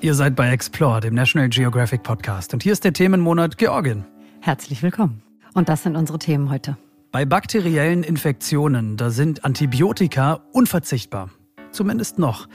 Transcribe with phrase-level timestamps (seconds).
[0.00, 2.54] Ihr seid bei Explore, dem National Geographic Podcast.
[2.54, 4.04] Und hier ist der Themenmonat Georgien.
[4.40, 5.22] Herzlich willkommen.
[5.54, 6.76] Und das sind unsere Themen heute.
[7.10, 11.30] Bei bakteriellen Infektionen, da sind Antibiotika unverzichtbar.
[11.72, 12.48] Zumindest noch.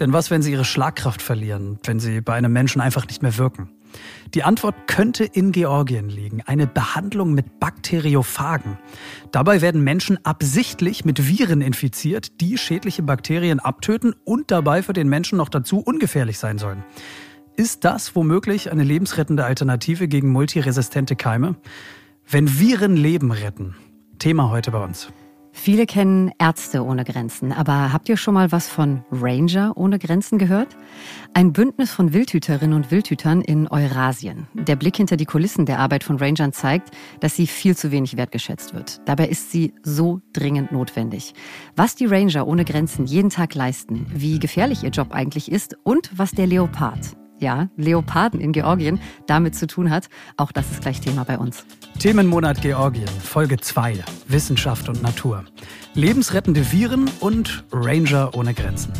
[0.00, 3.38] Denn was, wenn sie ihre Schlagkraft verlieren, wenn sie bei einem Menschen einfach nicht mehr
[3.38, 3.70] wirken?
[4.34, 6.42] Die Antwort könnte in Georgien liegen.
[6.42, 8.78] Eine Behandlung mit Bakteriophagen.
[9.32, 15.08] Dabei werden Menschen absichtlich mit Viren infiziert, die schädliche Bakterien abtöten und dabei für den
[15.08, 16.84] Menschen noch dazu ungefährlich sein sollen.
[17.56, 21.56] Ist das womöglich eine lebensrettende Alternative gegen multiresistente Keime?
[22.30, 23.74] Wenn Viren Leben retten.
[24.18, 25.08] Thema heute bei uns.
[25.60, 30.38] Viele kennen Ärzte ohne Grenzen, aber habt ihr schon mal was von Ranger ohne Grenzen
[30.38, 30.76] gehört?
[31.34, 34.46] Ein Bündnis von Wildhüterinnen und Wildhütern in Eurasien.
[34.54, 38.16] Der Blick hinter die Kulissen der Arbeit von Rangern zeigt, dass sie viel zu wenig
[38.16, 39.00] wertgeschätzt wird.
[39.04, 41.34] Dabei ist sie so dringend notwendig.
[41.74, 46.08] Was die Ranger ohne Grenzen jeden Tag leisten, wie gefährlich ihr Job eigentlich ist und
[46.16, 50.08] was der Leopard, ja, Leoparden in Georgien damit zu tun hat.
[50.36, 51.64] Auch das ist gleich Thema bei uns.
[51.98, 55.44] Themenmonat Georgien, Folge 2, Wissenschaft und Natur.
[55.94, 58.92] Lebensrettende Viren und Ranger ohne Grenzen.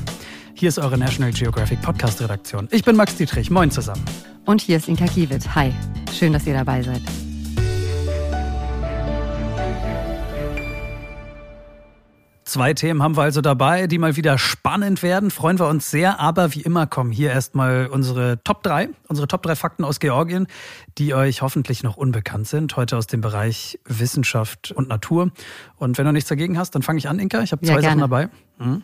[0.55, 2.67] Hier ist eure National Geographic Podcast Redaktion.
[2.73, 4.05] Ich bin Max Dietrich, moin zusammen.
[4.45, 5.55] Und hier ist Inka Kiewit.
[5.55, 5.73] Hi,
[6.13, 7.03] schön, dass ihr dabei seid.
[12.49, 15.31] Zwei Themen haben wir also dabei, die mal wieder spannend werden.
[15.31, 16.19] Freuen wir uns sehr.
[16.19, 20.47] Aber wie immer kommen hier erstmal unsere Top 3, unsere Top 3 Fakten aus Georgien,
[20.97, 22.75] die euch hoffentlich noch unbekannt sind.
[22.75, 25.31] Heute aus dem Bereich Wissenschaft und Natur.
[25.77, 27.43] Und wenn du nichts dagegen hast, dann fange ich an, Inka.
[27.43, 28.31] Ich habe zwei ja, Sachen dabei.
[28.57, 28.83] Mhm.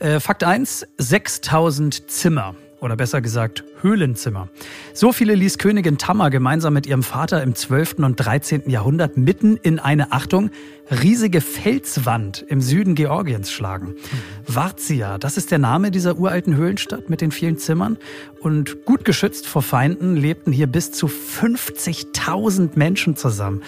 [0.00, 4.48] Äh, Fakt 1, 6000 Zimmer oder besser gesagt Höhlenzimmer.
[4.92, 7.94] So viele ließ Königin Tamar gemeinsam mit ihrem Vater im 12.
[7.98, 8.68] und 13.
[8.68, 10.50] Jahrhundert mitten in eine, Achtung,
[10.90, 13.94] riesige Felswand im Süden Georgiens schlagen.
[14.46, 17.98] Varzia, das ist der Name dieser uralten Höhlenstadt mit den vielen Zimmern.
[18.40, 23.62] Und gut geschützt vor Feinden lebten hier bis zu 50.000 Menschen zusammen.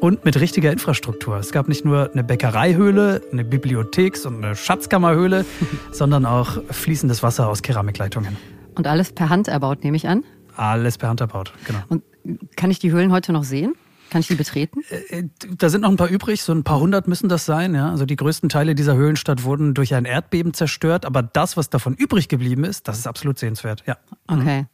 [0.00, 1.36] Und mit richtiger Infrastruktur.
[1.36, 5.44] Es gab nicht nur eine Bäckereihöhle, eine Bibliotheks- und eine Schatzkammerhöhle,
[5.92, 8.36] sondern auch fließendes Wasser aus Keramikleitungen.
[8.74, 10.24] Und alles per Hand erbaut, nehme ich an?
[10.56, 11.80] Alles per Hand erbaut, genau.
[11.88, 12.02] Und
[12.56, 13.74] kann ich die Höhlen heute noch sehen?
[14.14, 14.84] Kann ich die betreten?
[14.90, 17.74] Äh, äh, da sind noch ein paar übrig, so ein paar hundert müssen das sein.
[17.74, 17.90] Ja?
[17.90, 21.94] Also die größten Teile dieser Höhlenstadt wurden durch ein Erdbeben zerstört, aber das, was davon
[21.94, 23.82] übrig geblieben ist, das ist absolut sehenswert.
[23.88, 23.96] Ja.
[24.28, 24.66] Okay.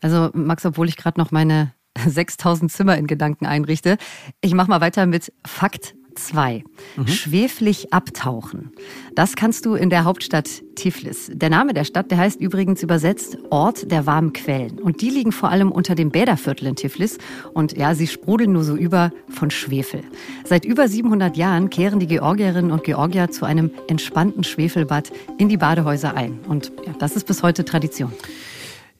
[0.00, 1.74] Also Max, obwohl ich gerade noch meine
[2.06, 3.98] 6000 Zimmer in Gedanken einrichte,
[4.40, 5.94] ich mache mal weiter mit Fakt
[6.26, 6.64] 2.
[6.96, 7.06] Mhm.
[7.06, 8.72] Schweflich abtauchen.
[9.14, 11.30] Das kannst du in der Hauptstadt Tiflis.
[11.32, 14.78] Der Name der Stadt, der heißt übrigens übersetzt Ort der warmen Quellen.
[14.78, 17.18] Und die liegen vor allem unter dem Bäderviertel in Tiflis.
[17.52, 20.02] Und ja, sie sprudeln nur so über von Schwefel.
[20.44, 25.56] Seit über 700 Jahren kehren die Georgierinnen und Georgier zu einem entspannten Schwefelbad in die
[25.56, 26.40] Badehäuser ein.
[26.48, 28.12] Und ja, das ist bis heute Tradition.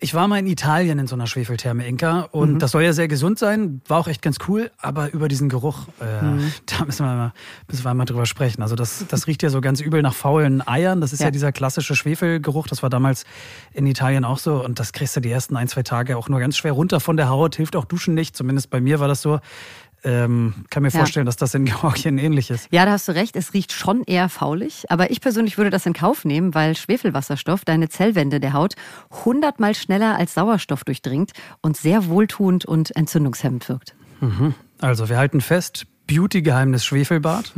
[0.01, 2.59] Ich war mal in Italien in so einer Schwefeltherme Inka und mhm.
[2.59, 5.87] das soll ja sehr gesund sein, war auch echt ganz cool, aber über diesen Geruch,
[6.01, 6.53] äh, mhm.
[6.67, 7.33] da müssen wir, mal,
[7.69, 8.63] müssen wir mal drüber sprechen.
[8.63, 11.01] Also das, das riecht ja so ganz übel nach faulen Eiern.
[11.01, 11.27] Das ist ja.
[11.27, 13.25] ja dieser klassische Schwefelgeruch, das war damals
[13.73, 16.39] in Italien auch so und das kriegst du die ersten ein, zwei Tage auch nur
[16.39, 19.23] ganz schwer runter von der Haut, hilft auch Duschen nicht, zumindest bei mir war das
[19.23, 19.41] so.
[20.05, 21.29] Ähm, kann mir vorstellen, ja.
[21.29, 22.69] dass das in Georgien ähnlich ist.
[22.71, 23.37] Ja, da hast du recht.
[23.37, 24.85] Es riecht schon eher faulig.
[24.89, 28.75] Aber ich persönlich würde das in Kauf nehmen, weil Schwefelwasserstoff deine Zellwände der Haut
[29.25, 33.95] hundertmal schneller als Sauerstoff durchdringt und sehr wohltuend und entzündungshemmend wirkt.
[34.21, 34.55] Mhm.
[34.81, 37.53] Also, wir halten fest, Beauty-Geheimnis Schwefelbad.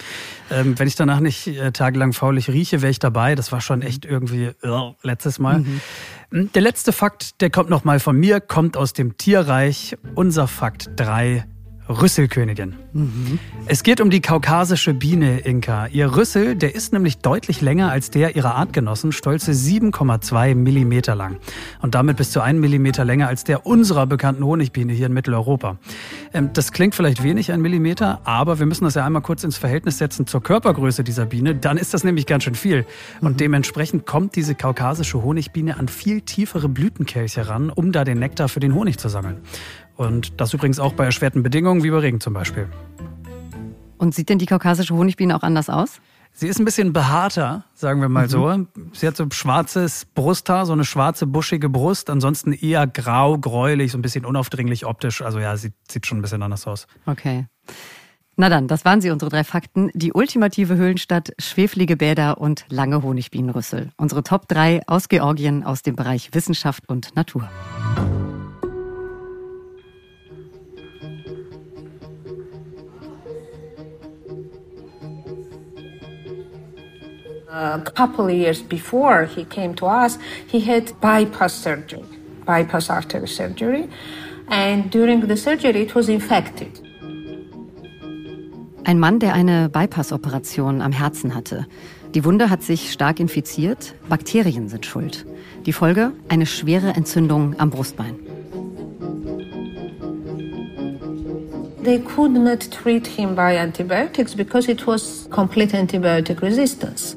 [0.50, 3.34] ähm, wenn ich danach nicht äh, tagelang faulig rieche, wäre ich dabei.
[3.34, 5.60] Das war schon echt irgendwie äh, letztes Mal.
[5.60, 5.80] Mhm.
[6.30, 9.96] Hm, der letzte Fakt, der kommt nochmal von mir, kommt aus dem Tierreich.
[10.14, 11.46] Unser Fakt 3
[12.00, 12.76] Rüsselkönigin.
[12.92, 13.38] Mhm.
[13.66, 15.86] Es geht um die kaukasische Biene Inka.
[15.88, 21.38] Ihr Rüssel, der ist nämlich deutlich länger als der ihrer Artgenossen, stolze 7,2 Millimeter lang.
[21.80, 25.78] Und damit bis zu 1 Millimeter länger als der unserer bekannten Honigbiene hier in Mitteleuropa.
[26.32, 29.56] Ähm, das klingt vielleicht wenig, ein Millimeter, aber wir müssen das ja einmal kurz ins
[29.56, 31.54] Verhältnis setzen zur Körpergröße dieser Biene.
[31.54, 32.86] Dann ist das nämlich ganz schön viel.
[33.20, 33.36] Und mhm.
[33.36, 38.60] dementsprechend kommt diese kaukasische Honigbiene an viel tiefere Blütenkelche ran, um da den Nektar für
[38.60, 39.42] den Honig zu sammeln.
[40.06, 42.68] Und das übrigens auch bei erschwerten Bedingungen, wie bei Regen zum Beispiel.
[43.98, 46.00] Und sieht denn die kaukasische Honigbiene auch anders aus?
[46.34, 48.30] Sie ist ein bisschen behaarter, sagen wir mal mhm.
[48.30, 48.66] so.
[48.94, 52.08] Sie hat so schwarzes Brusthaar, so eine schwarze, buschige Brust.
[52.08, 55.20] Ansonsten eher grau, gräulich, so ein bisschen unaufdringlich optisch.
[55.20, 56.86] Also ja, sie sieht schon ein bisschen anders aus.
[57.06, 57.46] Okay.
[58.36, 59.90] Na dann, das waren sie, unsere drei Fakten.
[59.92, 63.90] Die ultimative Höhlenstadt, schweflige Bäder und lange Honigbienenrüssel.
[63.98, 67.50] Unsere Top 3 aus Georgien aus dem Bereich Wissenschaft und Natur.
[77.54, 82.02] A couple of years before he came to us, he had bypass surgery,
[82.46, 83.90] bypass artery surgery,
[84.48, 86.80] and during the surgery it was infected.
[88.84, 91.66] Ein Mann, der eine Bypass-Operation am Herzen hatte.
[92.14, 95.26] Die Wunde hat sich stark infiziert, Bakterien sind schuld.
[95.66, 96.12] Die Folge?
[96.30, 98.14] Eine schwere Entzündung am Brustbein.
[101.84, 107.16] They could not treat him by antibiotics because it was complete antibiotic resistance.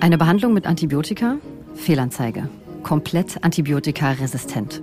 [0.00, 1.38] Eine Behandlung mit Antibiotika?
[1.74, 2.48] Fehlanzeige.
[2.84, 4.80] Komplett antibiotikaresistent.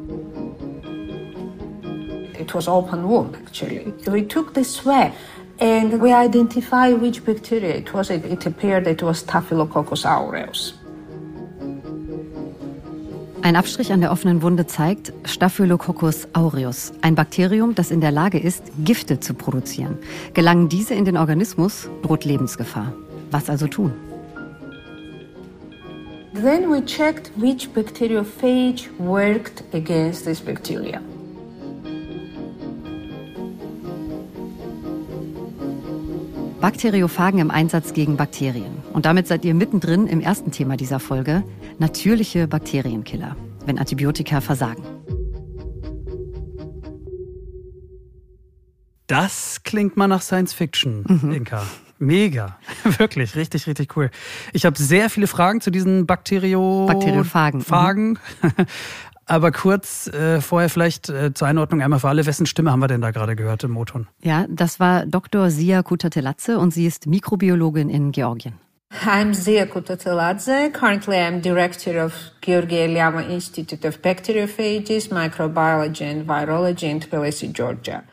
[2.37, 3.93] It was open wound actually.
[4.07, 5.13] We took the swab
[5.59, 8.09] and we identified which bacteria it was.
[8.09, 10.73] It, it appeared it was Staphylococcus aureus.
[13.41, 18.39] Ein Abstrich an der offenen Wunde zeigt Staphylococcus aureus, ein Bakterium, das in der Lage
[18.39, 19.97] ist, Gifte zu produzieren.
[20.33, 22.91] Gelangen diese in den Organismus, droht Lebensgefahr.
[23.31, 23.93] Was also tun?
[26.35, 31.01] Then we checked which bacteriophage worked against this bacteria.
[36.59, 38.83] Bakteriophagen im Einsatz gegen Bakterien.
[38.91, 41.43] Und damit seid ihr mittendrin im ersten Thema dieser Folge,
[41.79, 44.83] natürliche Bakterienkiller, wenn Antibiotika versagen.
[49.07, 51.31] Das klingt mal nach Science Fiction, mhm.
[51.31, 51.63] Inka.
[51.97, 52.57] Mega.
[52.97, 54.09] Wirklich, richtig, richtig cool.
[54.53, 57.61] Ich habe sehr viele Fragen zu diesen Bakterio Bakteriophagen.
[57.61, 58.19] Phagen.
[58.41, 58.51] Mhm.
[59.27, 62.87] Aber kurz äh, vorher vielleicht äh, zur Einordnung einmal für alle, wessen Stimme haben wir
[62.87, 64.07] denn da gerade gehört im Moton?
[64.21, 65.49] Ja, das war Dr.
[65.49, 68.59] Sia Kutateladze und sie ist Mikrobiologin in Georgien.
[69.03, 70.71] I'm Zia Kutateladze.
[70.71, 78.03] Currently, I'm director of Georgi Eliama Institute of Bacteriophages, Microbiology and Virology in Tbilisi, Georgia.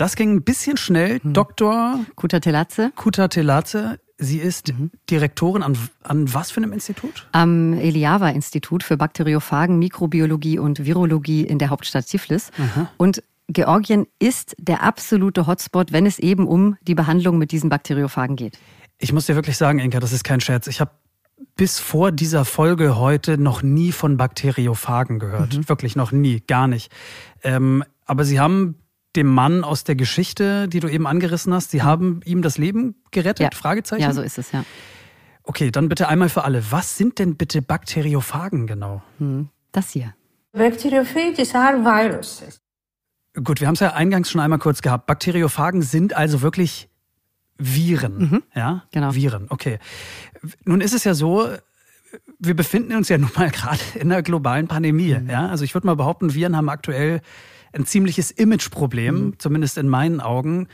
[0.00, 1.20] Das ging ein bisschen schnell.
[1.22, 1.34] Hm.
[1.34, 2.00] Dr.
[2.16, 2.90] Kutateladze.
[2.96, 4.90] Kutateladze Sie ist mhm.
[5.08, 7.26] Direktorin an, an was für einem Institut?
[7.32, 12.50] Am Eliava-Institut für Bakteriophagen, Mikrobiologie und Virologie in der Hauptstadt Tiflis.
[12.58, 12.90] Aha.
[12.98, 18.36] Und Georgien ist der absolute Hotspot, wenn es eben um die Behandlung mit diesen Bakteriophagen
[18.36, 18.58] geht.
[18.98, 20.66] Ich muss dir wirklich sagen, Inka, das ist kein Scherz.
[20.66, 20.92] Ich habe
[21.56, 25.56] bis vor dieser Folge heute noch nie von Bakteriophagen gehört.
[25.56, 25.68] Mhm.
[25.68, 26.92] Wirklich noch nie, gar nicht.
[27.42, 28.76] Ähm, aber Sie haben
[29.16, 32.96] dem Mann aus der Geschichte, die du eben angerissen hast, sie haben ihm das Leben
[33.10, 33.52] gerettet?
[33.52, 33.58] Ja.
[33.58, 34.02] Fragezeichen?
[34.02, 34.64] Ja, so ist es, ja.
[35.42, 36.62] Okay, dann bitte einmal für alle.
[36.70, 39.02] Was sind denn bitte Bakteriophagen genau?
[39.18, 40.14] Hm, das hier.
[40.52, 42.60] Bacteriophages are viruses.
[43.42, 45.06] Gut, wir haben es ja eingangs schon einmal kurz gehabt.
[45.06, 46.88] Bakteriophagen sind also wirklich
[47.58, 48.18] Viren.
[48.18, 48.42] Mhm.
[48.54, 49.14] Ja, genau.
[49.14, 49.78] Viren, okay.
[50.64, 51.48] Nun ist es ja so,
[52.38, 55.14] wir befinden uns ja nun mal gerade in einer globalen Pandemie.
[55.14, 55.30] Mhm.
[55.30, 57.20] Ja, also ich würde mal behaupten, Viren haben aktuell
[57.72, 59.38] ein ziemliches Imageproblem, mhm.
[59.38, 60.68] zumindest in meinen Augen.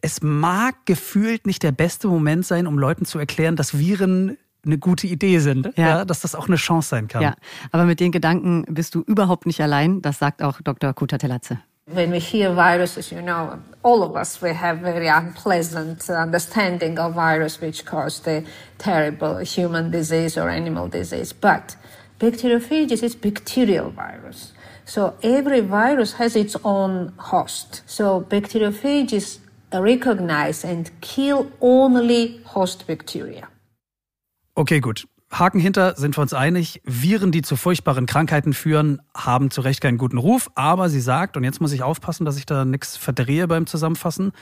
[0.00, 4.78] Es mag gefühlt nicht der beste Moment sein, um Leuten zu erklären, dass Viren eine
[4.78, 5.88] gute Idee sind, ja.
[5.88, 6.04] ja.
[6.04, 7.22] dass das auch eine Chance sein kann.
[7.22, 7.34] Ja,
[7.72, 10.92] aber mit den Gedanken bist du überhaupt nicht allein, das sagt auch Dr.
[10.92, 11.58] Kutatelatze.
[11.86, 17.14] When we hear viruses, you know, all of us, we have very unpleasant understanding of
[17.14, 18.44] virus which cause the
[18.78, 21.34] terrible human disease or animal disease.
[21.34, 21.76] But
[22.22, 24.54] bacteriophages is bacterial virus.
[24.84, 27.82] So every virus has its own host.
[27.86, 29.38] So bacteriophages
[29.72, 33.48] recognize and kill only host bacteria.
[34.54, 35.06] Okay, gut.
[35.30, 36.82] Haken hinter, sind wir uns einig.
[36.84, 40.50] Viren, die zu furchtbaren Krankheiten führen, haben zu Recht keinen guten Ruf.
[40.54, 44.32] Aber sie sagt, und jetzt muss ich aufpassen, dass ich da nichts verdrehe beim Zusammenfassen,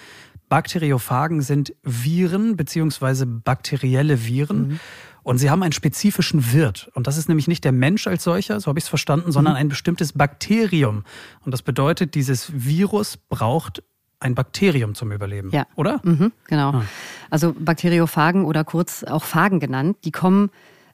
[0.51, 4.69] Bakteriophagen sind Viren beziehungsweise bakterielle Viren.
[4.69, 4.81] Mhm.
[5.23, 6.91] Und sie haben einen spezifischen Wirt.
[6.95, 9.55] Und das ist nämlich nicht der Mensch als solcher, so habe ich es verstanden, sondern
[9.55, 9.61] mhm.
[9.61, 11.05] ein bestimmtes Bakterium.
[11.45, 13.83] Und das bedeutet, dieses Virus braucht
[14.19, 15.67] ein Bakterium zum Überleben, ja.
[15.77, 16.01] oder?
[16.03, 16.71] Mhm, genau.
[16.73, 16.85] Ah.
[17.31, 20.51] Also Bakteriophagen oder kurz auch Phagen genannt, die kommen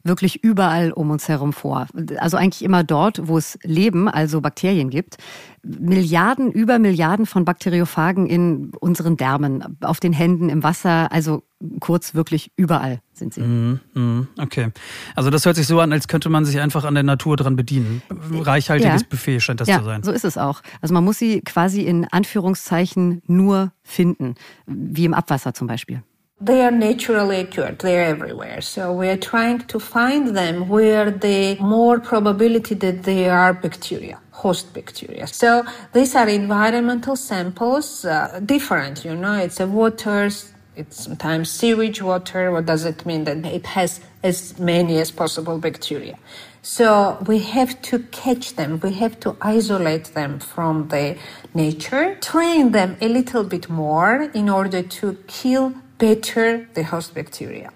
[0.07, 1.87] wirklich überall um uns herum vor.
[2.19, 5.17] Also eigentlich immer dort, wo es Leben, also Bakterien gibt.
[5.63, 11.43] Milliarden, über Milliarden von Bakteriophagen in unseren Därmen, auf den Händen, im Wasser, also
[11.81, 13.41] kurz wirklich überall sind sie.
[13.41, 14.71] Mm, mm, okay.
[15.15, 17.57] Also das hört sich so an, als könnte man sich einfach an der Natur dran
[17.57, 18.03] bedienen.
[18.33, 19.07] Reichhaltiges ja.
[19.09, 20.03] Buffet scheint das ja, zu sein.
[20.03, 20.63] So ist es auch.
[20.81, 24.35] Also man muss sie quasi in Anführungszeichen nur finden,
[24.67, 26.03] wie im Abwasser zum Beispiel.
[26.39, 27.79] They are naturally occurred.
[27.79, 28.61] They are everywhere.
[28.61, 34.21] So we are trying to find them where the more probability that they are bacteria,
[34.33, 35.27] host bacteria.
[35.29, 35.65] So
[35.95, 40.29] these are environmental samples, uh, different, you know, it's a water,
[40.77, 42.53] it's sometimes sewage water.
[42.53, 43.25] What does it mean?
[43.25, 46.19] That it has as many as possible bacteria.
[46.61, 48.79] So we have to catch them.
[48.81, 51.17] We have to isolate them from the
[51.55, 57.71] nature, train them a little bit more in order to kill better the host bacteria.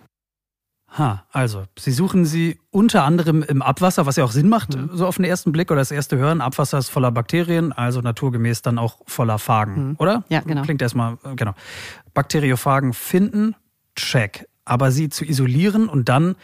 [0.99, 4.91] Ha, also, Sie suchen sie unter anderem im Abwasser, was ja auch Sinn macht, mhm.
[4.93, 6.41] so auf den ersten Blick oder das erste Hören.
[6.41, 9.97] Abwasser ist voller Bakterien, also naturgemäß dann auch voller Phagen, mhm.
[9.99, 10.25] oder?
[10.29, 10.62] Ja, genau.
[10.62, 11.55] Klingt erstmal, genau.
[12.12, 13.55] Bakteriophagen finden,
[13.95, 14.49] check.
[14.65, 16.35] Aber sie zu isolieren und dann,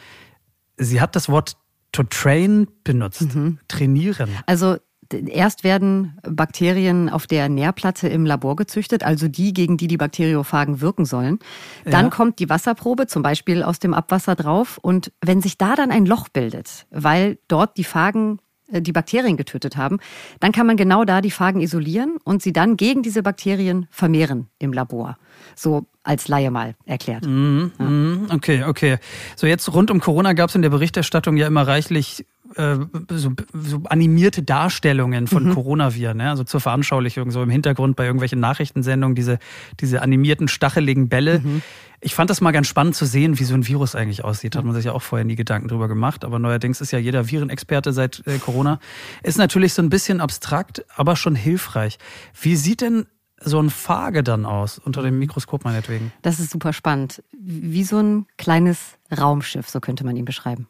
[0.76, 1.56] sie hat das Wort
[1.90, 3.58] to train benutzt, mhm.
[3.66, 4.30] trainieren.
[4.46, 4.76] Also
[5.12, 10.80] Erst werden Bakterien auf der Nährplatte im Labor gezüchtet, also die, gegen die die Bakteriophagen
[10.80, 11.38] wirken sollen.
[11.84, 12.10] Dann ja.
[12.10, 14.78] kommt die Wasserprobe, zum Beispiel aus dem Abwasser drauf.
[14.80, 18.38] Und wenn sich da dann ein Loch bildet, weil dort die Phagen
[18.72, 19.98] äh, die Bakterien getötet haben,
[20.40, 24.48] dann kann man genau da die Phagen isolieren und sie dann gegen diese Bakterien vermehren
[24.58, 25.18] im Labor.
[25.54, 27.26] So als Laie mal erklärt.
[27.26, 27.84] Mm, ja.
[27.84, 28.98] Mhm, okay, okay.
[29.34, 32.24] So jetzt rund um Corona gab es in der Berichterstattung ja immer reichlich
[32.56, 32.78] äh,
[33.10, 35.54] so, so animierte Darstellungen von mhm.
[35.54, 36.30] Coronaviren, ne?
[36.30, 39.38] also zur Veranschaulichung, so im Hintergrund bei irgendwelchen Nachrichtensendungen, diese,
[39.80, 41.40] diese animierten, stacheligen Bälle.
[41.40, 41.62] Mhm.
[42.00, 44.54] Ich fand das mal ganz spannend zu sehen, wie so ein Virus eigentlich aussieht.
[44.56, 46.24] Hat man sich ja auch vorher nie Gedanken drüber gemacht.
[46.24, 48.78] Aber neuerdings ist ja jeder Virenexperte seit äh, Corona.
[49.22, 51.98] Ist natürlich so ein bisschen abstrakt, aber schon hilfreich.
[52.40, 53.06] Wie sieht denn
[53.40, 56.12] so ein Phage dann aus, unter dem Mikroskop meinetwegen?
[56.22, 57.22] Das ist super spannend.
[57.32, 60.68] Wie so ein kleines Raumschiff, so könnte man ihn beschreiben.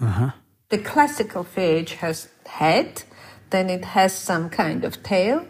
[0.00, 0.34] Aha.
[0.74, 3.04] The classical phage has head,
[3.50, 5.46] then it has some kind of tail,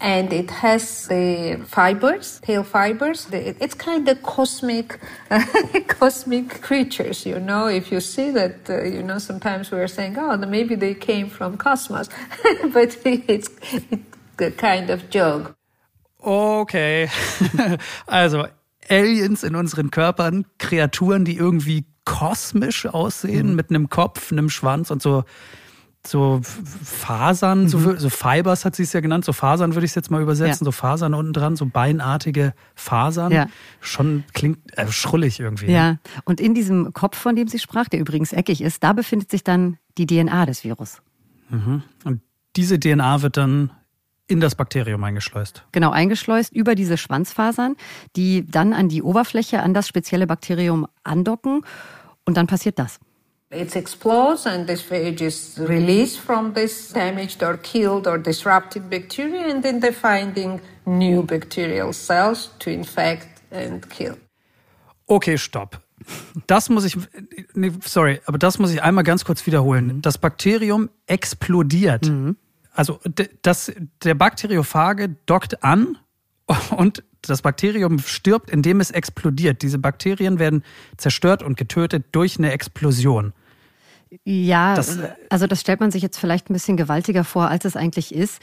[0.00, 3.26] and it has the fibers, tail fibers.
[3.32, 5.00] It's kind of cosmic,
[5.88, 7.66] cosmic creatures, you know.
[7.66, 11.56] If you see that, uh, you know, sometimes we're saying, oh, maybe they came from
[11.56, 12.08] cosmos,
[12.72, 15.56] but it's, it's a kind of joke.
[16.24, 17.10] Okay.
[18.06, 18.46] also
[18.88, 23.54] Aliens in unseren Körpern, Kreaturen, die irgendwie kosmisch aussehen, mhm.
[23.54, 25.22] mit einem Kopf, einem Schwanz und so,
[26.04, 27.68] so Fasern, mhm.
[27.68, 30.20] so, so Fibers hat sie es ja genannt, so Fasern würde ich es jetzt mal
[30.20, 30.64] übersetzen, ja.
[30.64, 33.30] so Fasern unten dran, so beinartige Fasern.
[33.30, 33.46] Ja.
[33.80, 35.66] Schon klingt äh, schrullig irgendwie.
[35.66, 35.72] Ne?
[35.72, 39.30] Ja, und in diesem Kopf, von dem sie sprach, der übrigens eckig ist, da befindet
[39.30, 41.00] sich dann die DNA des Virus.
[41.48, 41.84] Mhm.
[42.02, 42.22] Und
[42.56, 43.70] diese DNA wird dann
[44.26, 45.64] in das Bakterium eingeschleust.
[45.72, 47.76] Genau, eingeschleust über diese Schwanzfasern,
[48.16, 51.62] die dann an die Oberfläche, an das spezielle Bakterium andocken.
[52.30, 52.98] Und dann passiert das.
[53.52, 59.52] It explodes and this phage is released from this damaged or killed or disrupted bacteria
[59.52, 64.16] and then they're finding new bacterial cells to infect and kill.
[65.08, 65.80] Okay, stopp.
[66.46, 66.96] Das muss ich,
[67.54, 70.00] nee, sorry, aber das muss ich einmal ganz kurz wiederholen.
[70.00, 72.06] Das Bakterium explodiert.
[72.06, 72.36] Mhm
[72.72, 73.00] also
[73.42, 73.72] das,
[74.04, 75.98] der Bakteriophage dockt an
[76.76, 79.62] und das Bakterium stirbt, indem es explodiert.
[79.62, 80.64] Diese Bakterien werden
[80.96, 83.32] zerstört und getötet durch eine Explosion.
[84.24, 84.98] Ja, das,
[85.28, 88.40] also das stellt man sich jetzt vielleicht ein bisschen gewaltiger vor, als es eigentlich ist.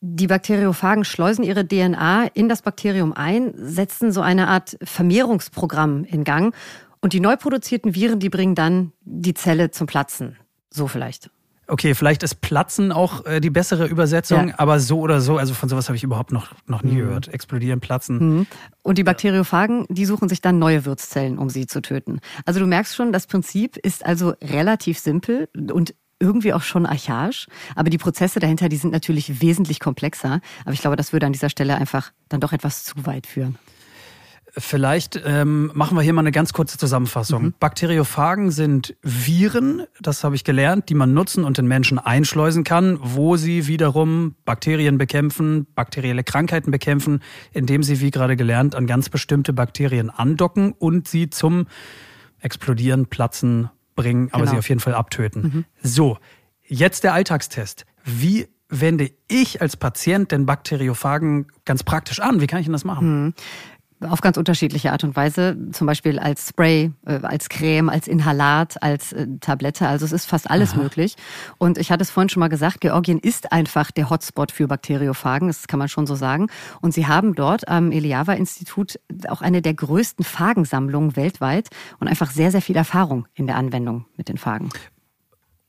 [0.00, 6.24] Die Bakteriophagen schleusen ihre DNA in das Bakterium ein, setzen so eine Art Vermehrungsprogramm in
[6.24, 6.54] Gang
[7.00, 10.36] und die neu produzierten Viren, die bringen dann die Zelle zum Platzen.
[10.70, 11.30] So vielleicht.
[11.66, 14.54] Okay, vielleicht ist Platzen auch äh, die bessere Übersetzung, ja.
[14.58, 16.98] aber so oder so, also von sowas habe ich überhaupt noch, noch nie mhm.
[16.98, 17.28] gehört.
[17.28, 18.18] Explodieren, platzen.
[18.18, 18.46] Mhm.
[18.82, 22.20] Und die Bakteriophagen, die suchen sich dann neue Wirtszellen, um sie zu töten.
[22.44, 27.46] Also du merkst schon, das Prinzip ist also relativ simpel und irgendwie auch schon archaisch,
[27.74, 30.40] aber die Prozesse dahinter, die sind natürlich wesentlich komplexer.
[30.64, 33.58] Aber ich glaube, das würde an dieser Stelle einfach dann doch etwas zu weit führen.
[34.56, 37.42] Vielleicht ähm, machen wir hier mal eine ganz kurze Zusammenfassung.
[37.42, 37.54] Mhm.
[37.58, 42.98] Bakteriophagen sind Viren, das habe ich gelernt, die man nutzen und in Menschen einschleusen kann,
[43.00, 47.20] wo sie wiederum Bakterien bekämpfen, bakterielle Krankheiten bekämpfen,
[47.52, 51.66] indem sie, wie gerade gelernt, an ganz bestimmte Bakterien andocken und sie zum
[52.40, 54.52] Explodieren, Platzen bringen, aber genau.
[54.52, 55.42] sie auf jeden Fall abtöten.
[55.42, 55.64] Mhm.
[55.82, 56.18] So,
[56.66, 57.86] jetzt der Alltagstest.
[58.04, 62.40] Wie wende ich als Patient den Bakteriophagen ganz praktisch an?
[62.40, 63.34] Wie kann ich denn das machen?
[64.08, 68.82] Auf ganz unterschiedliche Art und Weise, zum Beispiel als Spray, äh, als Creme, als Inhalat,
[68.82, 69.88] als äh, Tablette.
[69.88, 70.82] Also es ist fast alles Aha.
[70.82, 71.16] möglich.
[71.58, 75.48] Und ich hatte es vorhin schon mal gesagt, Georgien ist einfach der Hotspot für Bakteriophagen,
[75.48, 76.48] das kann man schon so sagen.
[76.80, 81.68] Und sie haben dort am Eliava-Institut auch eine der größten Phagensammlungen weltweit
[82.00, 84.70] und einfach sehr, sehr viel Erfahrung in der Anwendung mit den Phagen.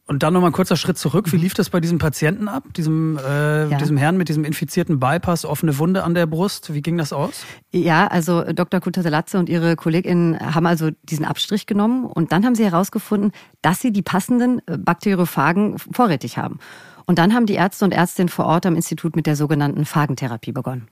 [0.07, 1.31] Und dann nochmal ein kurzer Schritt zurück.
[1.31, 2.63] Wie lief das bei diesem Patienten ab?
[2.75, 3.77] Diesem, äh, ja.
[3.77, 6.75] diesem Herrn mit diesem infizierten Bypass, offene Wunde an der Brust?
[6.75, 7.43] Wie ging das aus?
[7.71, 8.81] Ja, also Dr.
[8.81, 13.31] Kutatelatze und ihre KollegInnen haben also diesen Abstrich genommen und dann haben sie herausgefunden,
[13.63, 16.59] dass sie die passenden äh, Bakteriophagen vorrätig haben.
[17.07, 20.51] Und dann haben die Ärzte und Ärztinnen vor Ort am Institut mit der sogenannten Phagentherapie
[20.51, 20.87] begonnen.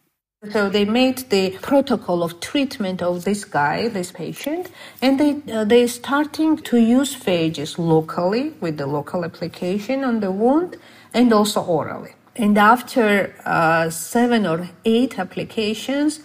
[0.51, 4.69] So they made the protocol of treatment of this guy, this patient,
[5.01, 10.31] and they uh, they starting to use phages locally with the local application on the
[10.31, 10.75] wound
[11.13, 12.15] and also orally.
[12.35, 16.19] And after uh, seven or eight applications,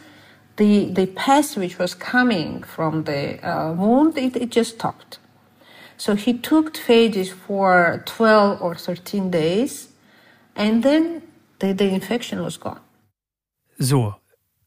[0.56, 5.18] the, the pus which was coming from the uh, wound, it, it just stopped.
[5.96, 9.88] So he took phages for 12 or 13 days
[10.56, 11.22] and then
[11.60, 12.80] the, the infection was gone.
[13.78, 14.14] So,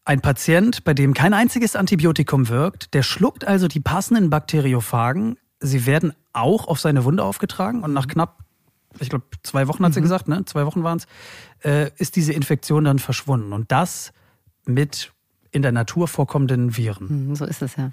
[0.06, 5.38] ein Patient, bei dem kein einziges Antibiotikum wirkt, der schluckt also die passenden Bakteriophagen.
[5.60, 8.40] Sie werden auch auf seine Wunde aufgetragen und nach knapp,
[9.00, 10.06] ich glaube, zwei Wochen hat sie mhm.
[10.06, 10.44] gesagt, ne?
[10.46, 11.06] Zwei Wochen waren es,
[11.64, 13.54] äh, ist diese Infektion dann verschwunden.
[13.54, 14.12] Und das
[14.66, 15.12] mit
[15.52, 17.30] in der Natur vorkommenden Viren.
[17.30, 17.92] Mhm, so ist es ja.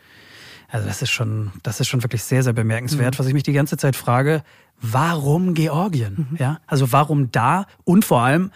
[0.69, 3.15] Also das ist schon, das ist schon wirklich sehr, sehr bemerkenswert.
[3.15, 3.19] Mhm.
[3.19, 4.43] Was ich mich die ganze Zeit frage,
[4.81, 6.29] warum Georgien?
[6.31, 6.37] Mhm.
[6.39, 7.67] Ja, also warum da?
[7.85, 8.51] Und vor allem,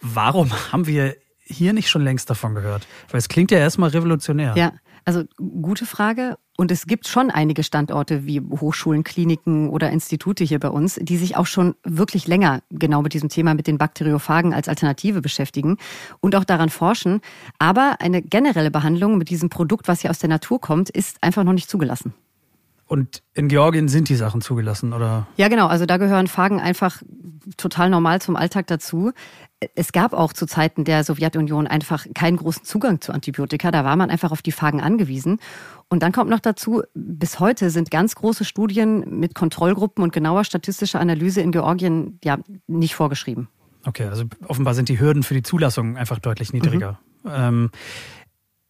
[0.00, 1.16] warum haben wir
[1.48, 2.86] hier nicht schon längst davon gehört?
[3.10, 4.54] Weil es klingt ja erstmal revolutionär.
[4.56, 4.72] Ja,
[5.04, 6.36] also gute Frage.
[6.56, 11.16] Und es gibt schon einige Standorte wie Hochschulen, Kliniken oder Institute hier bei uns, die
[11.16, 15.76] sich auch schon wirklich länger genau mit diesem Thema, mit den Bakteriophagen als Alternative beschäftigen
[16.20, 17.20] und auch daran forschen.
[17.60, 21.44] Aber eine generelle Behandlung mit diesem Produkt, was hier aus der Natur kommt, ist einfach
[21.44, 22.12] noch nicht zugelassen.
[22.88, 25.26] Und in Georgien sind die Sachen zugelassen, oder?
[25.36, 25.66] Ja, genau.
[25.66, 27.02] Also da gehören Phagen einfach
[27.58, 29.12] total normal zum Alltag dazu.
[29.74, 33.70] Es gab auch zu Zeiten der Sowjetunion einfach keinen großen Zugang zu Antibiotika.
[33.70, 35.38] Da war man einfach auf die Phagen angewiesen.
[35.90, 40.44] Und dann kommt noch dazu, bis heute sind ganz große Studien mit Kontrollgruppen und genauer
[40.44, 43.48] statistischer Analyse in Georgien ja nicht vorgeschrieben.
[43.84, 46.98] Okay, also offenbar sind die Hürden für die Zulassung einfach deutlich niedriger.
[47.22, 47.30] Mhm.
[47.34, 47.70] Ähm,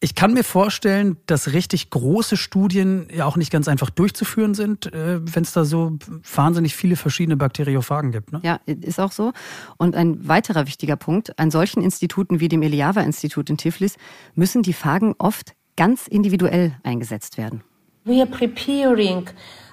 [0.00, 4.92] ich kann mir vorstellen, dass richtig große Studien ja auch nicht ganz einfach durchzuführen sind,
[4.92, 5.98] äh, wenn es da so
[6.34, 8.32] wahnsinnig viele verschiedene Bakteriophagen gibt.
[8.32, 8.40] Ne?
[8.44, 9.32] Ja, ist auch so.
[9.76, 13.96] Und ein weiterer wichtiger Punkt, an solchen Instituten wie dem Eliava-Institut in Tiflis
[14.34, 17.62] müssen die Phagen oft ganz individuell eingesetzt werden.
[18.04, 19.28] We are preparing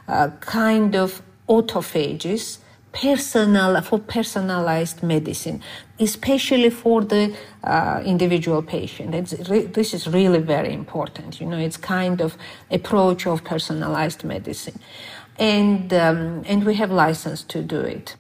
[0.08, 2.60] a kind of autophages
[2.96, 5.62] personal for personalized medicine,
[6.00, 9.34] especially for the uh, individual patient.
[9.50, 11.42] Re- this is really very important.
[11.42, 12.38] You know, it's kind of
[12.72, 14.80] approach of personalized medicine,
[15.38, 18.16] and um, and we have license to do it.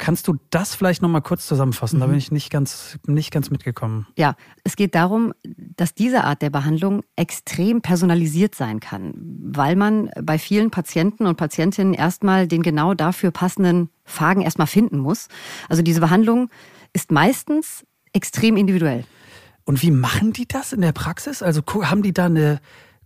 [0.00, 1.98] Kannst du das vielleicht noch mal kurz zusammenfassen?
[1.98, 2.00] Mhm.
[2.00, 4.06] Da bin ich nicht ganz, nicht ganz mitgekommen.
[4.16, 4.34] Ja,
[4.64, 10.38] es geht darum, dass diese Art der Behandlung extrem personalisiert sein kann, weil man bei
[10.38, 15.28] vielen Patienten und Patientinnen erstmal den genau dafür passenden Phagen erstmal finden muss.
[15.68, 16.48] Also diese Behandlung
[16.94, 17.84] ist meistens
[18.14, 19.04] extrem individuell.
[19.64, 21.42] Und wie machen die das in der Praxis?
[21.42, 22.62] Also haben die da eine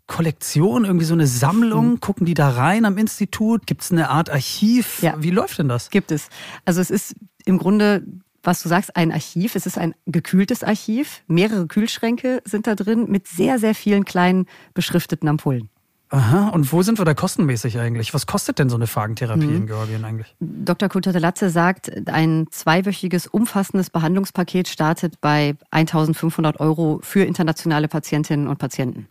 [0.07, 1.93] Kollektion, irgendwie so eine Sammlung?
[1.93, 2.01] Mhm.
[2.01, 3.67] Gucken die da rein am Institut?
[3.67, 5.03] Gibt es eine Art Archiv?
[5.03, 5.15] Ja.
[5.19, 5.91] Wie läuft denn das?
[5.91, 6.29] Gibt es.
[6.65, 7.15] Also es ist
[7.45, 8.05] im Grunde
[8.47, 9.55] was du sagst, ein Archiv.
[9.55, 11.23] Es ist ein gekühltes Archiv.
[11.27, 15.71] Mehrere Kühlschränke sind da drin mit sehr, sehr vielen kleinen beschrifteten Ampullen.
[16.11, 18.15] Aha, und wo sind wir da kostenmäßig eigentlich?
[18.15, 19.57] Was kostet denn so eine Phagentherapie mhm.
[19.57, 20.37] in Georgien eigentlich?
[20.39, 20.89] Dr.
[20.89, 29.09] Kutatelatze sagt, ein zweiwöchiges umfassendes Behandlungspaket startet bei 1500 Euro für internationale Patientinnen und Patienten.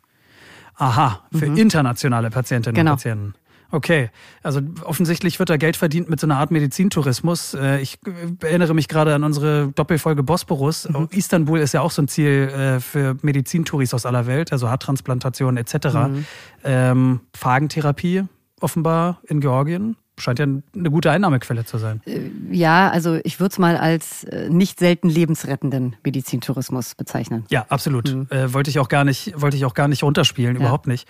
[0.75, 1.57] Aha, für mhm.
[1.57, 2.91] internationale Patientinnen genau.
[2.91, 3.33] und Patienten.
[3.73, 4.11] Okay,
[4.43, 7.55] also offensichtlich wird da Geld verdient mit so einer Art Medizintourismus.
[7.55, 7.97] Äh, ich
[8.43, 10.87] erinnere mich gerade an unsere Doppelfolge Bosporus.
[10.87, 11.07] Mhm.
[11.09, 15.57] Istanbul ist ja auch so ein Ziel äh, für Medizintouris aus aller Welt, also Haartransplantation
[15.57, 15.73] etc.
[15.73, 16.25] Mhm.
[16.63, 18.25] Ähm, Phagentherapie
[18.61, 22.01] offenbar in Georgien scheint ja eine gute Einnahmequelle zu sein.
[22.05, 27.45] Äh, ja, also ich würde es mal als äh, nicht selten lebensrettenden Medizintourismus bezeichnen.
[27.49, 28.13] Ja, absolut.
[28.13, 28.27] Mhm.
[28.29, 30.61] Äh, wollte ich auch gar nicht, wollte ich auch gar nicht runterspielen, ja.
[30.61, 31.07] überhaupt nicht.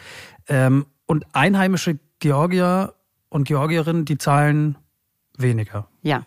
[0.47, 2.93] Ähm, und einheimische Georgier
[3.29, 4.77] und Georgierinnen, die zahlen
[5.37, 5.87] weniger.
[6.01, 6.25] Ja,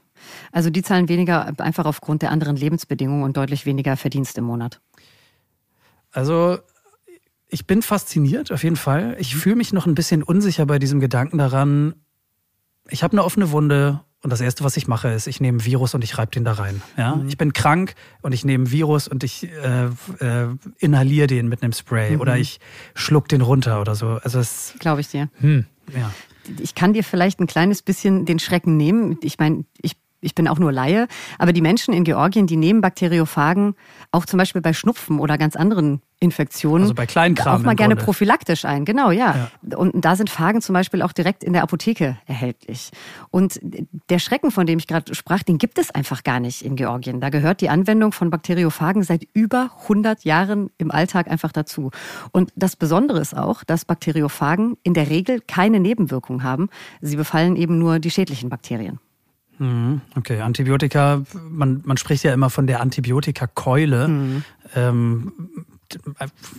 [0.53, 4.81] also die zahlen weniger einfach aufgrund der anderen Lebensbedingungen und deutlich weniger Verdienst im Monat.
[6.11, 6.59] Also
[7.49, 9.17] ich bin fasziniert auf jeden Fall.
[9.19, 11.95] Ich fühle mich noch ein bisschen unsicher bei diesem Gedanken daran,
[12.89, 15.65] ich habe eine offene Wunde und das Erste, was ich mache, ist, ich nehme ein
[15.65, 16.83] Virus und ich reibe den da rein.
[16.97, 17.15] Ja?
[17.15, 17.29] Mhm.
[17.29, 19.87] Ich bin krank und ich nehme ein Virus und ich äh,
[20.19, 22.21] äh, inhaliere den mit einem Spray mhm.
[22.21, 22.59] oder ich
[22.95, 24.19] schluck den runter oder so.
[24.23, 24.41] Also
[24.79, 25.29] glaube ich dir.
[25.41, 26.11] Hm, ja.
[26.61, 29.19] Ich kann dir vielleicht ein kleines bisschen den Schrecken nehmen.
[29.23, 31.07] Ich meine, ich ich bin auch nur Laie,
[31.39, 33.75] aber die Menschen in Georgien, die nehmen Bakteriophagen
[34.11, 37.95] auch zum Beispiel bei Schnupfen oder ganz anderen Infektionen also bei Kleinkram auch mal gerne
[37.95, 38.87] prophylaktisch ein.
[38.87, 39.51] Genau, ja.
[39.63, 39.77] ja.
[39.77, 42.91] Und da sind Phagen zum Beispiel auch direkt in der Apotheke erhältlich.
[43.31, 43.61] Und
[44.09, 47.21] der Schrecken, von dem ich gerade sprach, den gibt es einfach gar nicht in Georgien.
[47.21, 51.91] Da gehört die Anwendung von Bakteriophagen seit über 100 Jahren im Alltag einfach dazu.
[52.33, 56.71] Und das Besondere ist auch, dass Bakteriophagen in der Regel keine Nebenwirkungen haben.
[57.03, 59.01] Sie befallen eben nur die schädlichen Bakterien.
[59.59, 60.01] Mhm.
[60.17, 64.09] Okay, Antibiotika, man, man spricht ja immer von der Antibiotikakeule.
[64.09, 64.45] Mhm.
[64.75, 65.33] Ähm,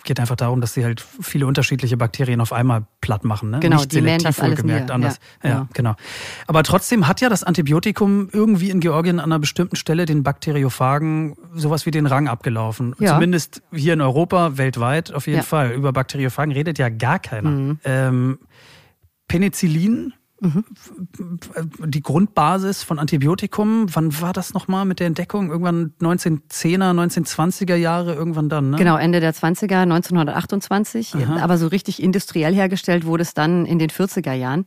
[0.04, 3.50] geht einfach darum, dass sie halt viele unterschiedliche Bakterien auf einmal platt machen.
[3.50, 3.60] Ne?
[3.60, 5.20] Genau, Nicht die mähen das alles gemerkt, anders.
[5.44, 5.96] Ja, ja, genau.
[6.48, 11.36] Aber trotzdem hat ja das Antibiotikum irgendwie in Georgien an einer bestimmten Stelle den Bakteriophagen
[11.54, 12.96] sowas wie den Rang abgelaufen.
[13.00, 13.16] Ja.
[13.16, 15.44] Zumindest hier in Europa, weltweit auf jeden ja.
[15.44, 15.72] Fall.
[15.72, 17.50] Über Bakteriophagen redet ja gar keiner.
[17.50, 17.80] Mhm.
[17.84, 18.40] Ähm,
[19.28, 20.64] Penicillin Mhm.
[21.86, 25.50] Die Grundbasis von Antibiotikum, wann war das nochmal mit der Entdeckung?
[25.50, 28.78] Irgendwann 1910er, 1920er Jahre, irgendwann dann, ne?
[28.78, 31.16] Genau, Ende der 20er, 1928.
[31.16, 31.38] Aha.
[31.42, 34.66] Aber so richtig industriell hergestellt wurde es dann in den 40er Jahren,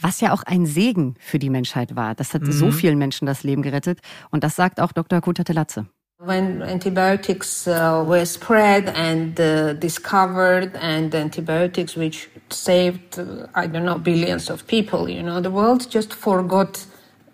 [0.00, 2.14] was ja auch ein Segen für die Menschheit war.
[2.14, 2.52] Das hat mhm.
[2.52, 4.00] so vielen Menschen das Leben gerettet.
[4.30, 5.20] Und das sagt auch Dr.
[5.20, 5.86] Kutatelatze.
[6.24, 13.84] When antibiotics uh, were spread and uh, discovered, and antibiotics which saved, uh, I don't
[13.84, 16.86] know, billions of people, you know, the world just forgot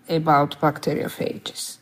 [0.09, 1.77] about bacteriophages.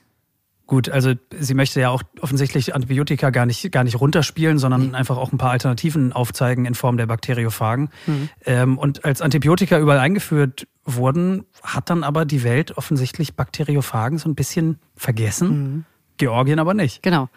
[0.66, 5.16] Gut, also sie möchte ja auch offensichtlich Antibiotika gar nicht, gar nicht runterspielen, sondern einfach
[5.16, 7.90] auch ein paar Alternativen aufzeigen in Form der Bakteriophagen.
[8.06, 8.30] Mhm.
[8.46, 14.28] Ähm, und als Antibiotika überall eingeführt wurden, hat dann aber die Welt offensichtlich Bakteriophagen so
[14.28, 15.48] ein bisschen vergessen.
[15.48, 15.86] Mhm
[16.18, 17.04] Georgien aber nicht.
[17.04, 17.30] Genau.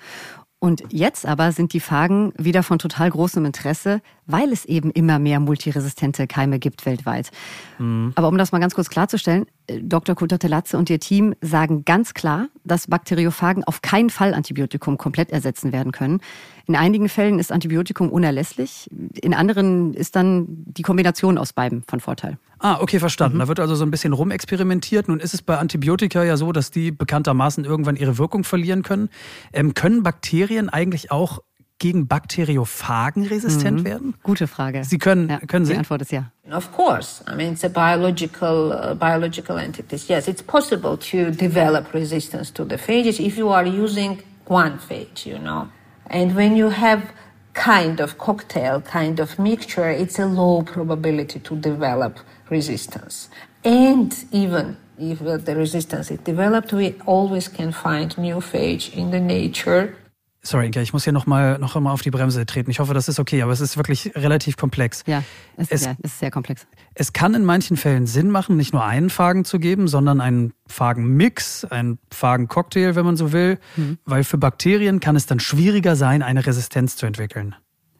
[0.58, 5.18] Und jetzt aber sind die Phagen wieder von total großem Interesse, weil es eben immer
[5.18, 7.30] mehr multiresistente Keime gibt weltweit.
[7.78, 8.12] Mhm.
[8.14, 10.14] Aber um das mal ganz kurz klarzustellen, äh, Dr.
[10.14, 15.72] Kutatelatze und ihr Team sagen ganz klar, dass Bakteriophagen auf keinen Fall Antibiotikum komplett ersetzen
[15.72, 16.20] werden können.
[16.66, 18.88] In einigen Fällen ist Antibiotikum unerlässlich,
[19.20, 22.38] in anderen ist dann die Kombination aus beiden von Vorteil.
[22.60, 23.38] Ah, okay, verstanden.
[23.38, 23.40] Mhm.
[23.40, 25.08] Da wird also so ein bisschen rumexperimentiert.
[25.08, 29.08] Nun ist es bei Antibiotika ja so, dass die bekanntermaßen irgendwann ihre Wirkung verlieren können.
[29.52, 31.40] Ähm, können Bakterien eigentlich auch
[31.80, 33.84] gegen Bakteriophagen resistent mhm.
[33.84, 34.14] werden?
[34.22, 34.84] Gute Frage.
[34.84, 35.72] Sie können, ja, können Sie?
[35.72, 36.30] Die Antwort ist ja.
[36.52, 37.24] Of course.
[37.28, 40.06] I mean, it's a biological, uh, biological entities.
[40.06, 45.26] Yes, it's possible to develop resistance to the phages if you are using one phage,
[45.26, 45.68] you know.
[46.06, 47.12] And when you have
[47.54, 52.18] kind of cocktail, kind of mixture, it's a low probability to develop
[52.50, 53.28] resistance.
[53.64, 59.20] And even if the resistance is developed, we always can find new phage in the
[59.20, 59.96] nature
[60.42, 62.70] Sorry, Inga, ich muss hier nochmal noch mal auf die Bremse treten.
[62.70, 65.02] Ich hoffe, das ist okay, aber es ist wirklich relativ komplex.
[65.06, 65.22] Ja,
[65.56, 66.66] es, es, ja, es ist sehr komplex.
[66.94, 70.54] Es kann in manchen Fällen Sinn machen, nicht nur einen Fagen zu geben, sondern einen
[70.66, 73.98] Fagenmix, einen Fagencocktail, wenn man so will, mhm.
[74.06, 77.54] weil für Bakterien kann es dann schwieriger sein, eine Resistenz zu entwickeln.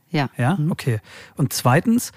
[0.09, 0.31] Ja.
[0.39, 0.73] Ja, mhm.
[0.73, 1.01] okay.
[1.37, 2.13] Und zweitens,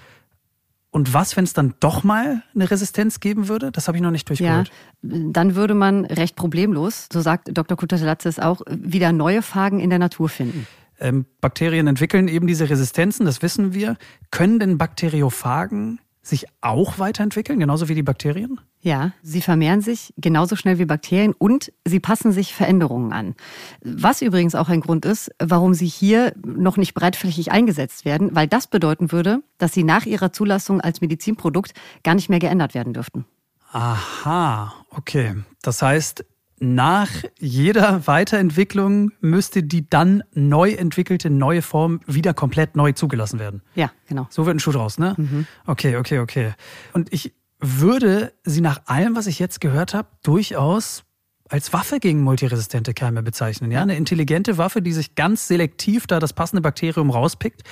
[0.94, 3.72] und was, wenn es dann doch mal eine Resistenz geben würde?
[3.72, 4.70] Das habe ich noch nicht durchgeholt.
[5.02, 7.76] Ja, dann würde man recht problemlos, so sagt Dr.
[7.76, 10.68] Kutatelatsis auch, wieder neue Phagen in der Natur finden.
[11.00, 13.96] Ähm, Bakterien entwickeln eben diese Resistenzen, das wissen wir.
[14.30, 18.60] Können denn Bakteriophagen sich auch weiterentwickeln, genauso wie die Bakterien?
[18.80, 23.34] Ja, sie vermehren sich genauso schnell wie Bakterien und sie passen sich Veränderungen an.
[23.82, 28.46] Was übrigens auch ein Grund ist, warum sie hier noch nicht breitflächig eingesetzt werden, weil
[28.46, 32.92] das bedeuten würde, dass sie nach ihrer Zulassung als Medizinprodukt gar nicht mehr geändert werden
[32.92, 33.24] dürften.
[33.72, 35.34] Aha, okay.
[35.62, 36.24] Das heißt,
[36.60, 43.62] nach jeder Weiterentwicklung müsste die dann neu entwickelte neue Form wieder komplett neu zugelassen werden.
[43.74, 44.26] Ja, genau.
[44.30, 45.14] So wird ein Schuh draus, ne?
[45.16, 45.46] Mhm.
[45.66, 46.54] Okay, okay, okay.
[46.92, 51.04] Und ich würde sie nach allem, was ich jetzt gehört habe, durchaus
[51.48, 53.70] als Waffe gegen multiresistente Keime bezeichnen.
[53.70, 57.62] Ja, eine intelligente Waffe, die sich ganz selektiv da das passende Bakterium rauspickt.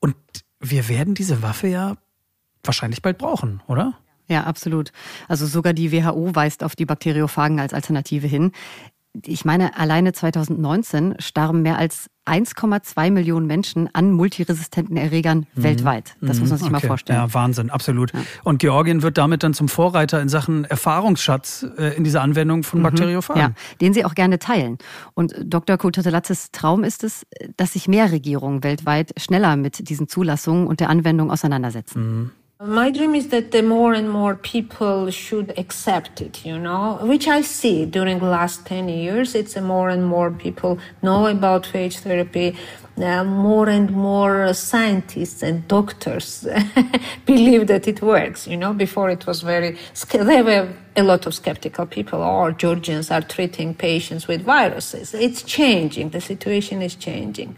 [0.00, 0.16] Und
[0.60, 1.96] wir werden diese Waffe ja
[2.62, 3.94] wahrscheinlich bald brauchen, oder?
[4.28, 4.90] Ja, absolut.
[5.28, 8.52] Also sogar die WHO weist auf die Bakteriophagen als Alternative hin.
[9.24, 15.62] Ich meine, alleine 2019 starben mehr als 1,2 Millionen Menschen an multiresistenten Erregern mhm.
[15.62, 16.16] weltweit.
[16.20, 16.72] Das muss man sich okay.
[16.72, 17.18] mal vorstellen.
[17.20, 18.12] Ja, Wahnsinn, absolut.
[18.12, 18.20] Ja.
[18.42, 22.80] Und Georgien wird damit dann zum Vorreiter in Sachen Erfahrungsschatz äh, in dieser Anwendung von
[22.80, 22.84] mhm.
[22.84, 23.40] Bakteriophagen.
[23.40, 24.78] Ja, den sie auch gerne teilen.
[25.14, 25.76] Und Dr.
[25.76, 27.24] Kutatelatsis Traum ist es,
[27.56, 32.00] dass sich mehr Regierungen weltweit schneller mit diesen Zulassungen und der Anwendung auseinandersetzen.
[32.02, 32.30] Mhm.
[32.60, 37.26] My dream is that the more and more people should accept it, you know, which
[37.26, 39.34] I see during the last 10 years.
[39.34, 42.56] It's more and more people know about phage therapy.
[42.96, 46.46] More and more scientists and doctors
[47.26, 48.46] believe that it works.
[48.46, 49.76] You know, before it was very,
[50.12, 52.20] there were a lot of skeptical people.
[52.20, 55.12] Or oh, Georgians are treating patients with viruses.
[55.12, 56.10] It's changing.
[56.10, 57.56] The situation is changing.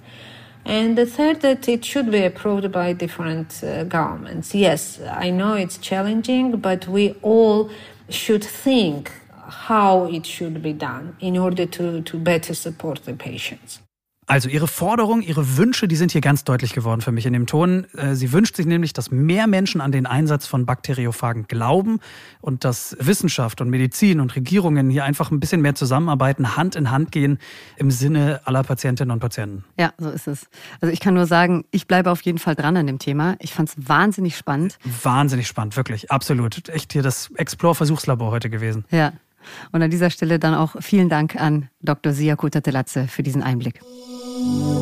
[0.67, 4.53] And the third, that it should be approved by different uh, governments.
[4.53, 7.71] Yes, I know it's challenging, but we all
[8.09, 9.13] should think
[9.47, 13.81] how it should be done in order to, to better support the patients.
[14.29, 17.47] Also Ihre Forderungen, Ihre Wünsche, die sind hier ganz deutlich geworden für mich in dem
[17.47, 17.87] Ton.
[17.97, 22.01] Äh, sie wünscht sich nämlich, dass mehr Menschen an den Einsatz von Bakteriophagen glauben
[22.41, 26.91] und dass Wissenschaft und Medizin und Regierungen hier einfach ein bisschen mehr zusammenarbeiten, Hand in
[26.91, 27.39] Hand gehen
[27.77, 29.65] im Sinne aller Patientinnen und Patienten.
[29.79, 30.49] Ja, so ist es.
[30.81, 33.37] Also ich kann nur sagen, ich bleibe auf jeden Fall dran an dem Thema.
[33.39, 34.79] Ich fand es wahnsinnig spannend.
[35.05, 36.69] Wahnsinnig spannend, wirklich, absolut.
[36.69, 38.87] Echt hier das Explore-Versuchslabor heute gewesen.
[38.91, 39.13] Ja.
[39.71, 42.13] Und an dieser Stelle dann auch vielen Dank an Dr.
[42.13, 43.81] Sia Kutatelatze für diesen Einblick.
[44.37, 44.77] Possibly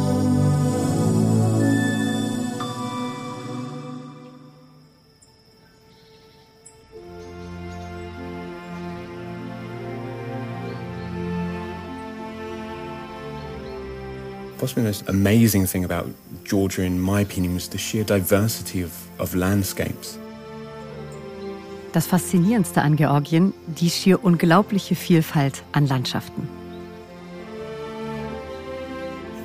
[14.83, 16.09] the most amazing thing about
[16.45, 18.91] Georgia, in my opinion, was the sheer diversity of,
[19.21, 20.19] of landscapes.
[21.93, 26.64] Das Faszinierendste an Georgien, die schier unglaubliche Vielfalt an Landschaften.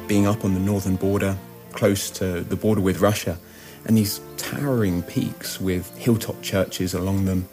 [0.09, 1.37] Being up on the northern border,
[1.71, 3.37] close to the border with Russia,
[3.85, 7.47] and these towering peaks with hilltop churches along them,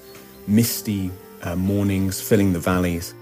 [0.49, 1.11] misty
[1.45, 3.15] uh, mornings filling the valleys.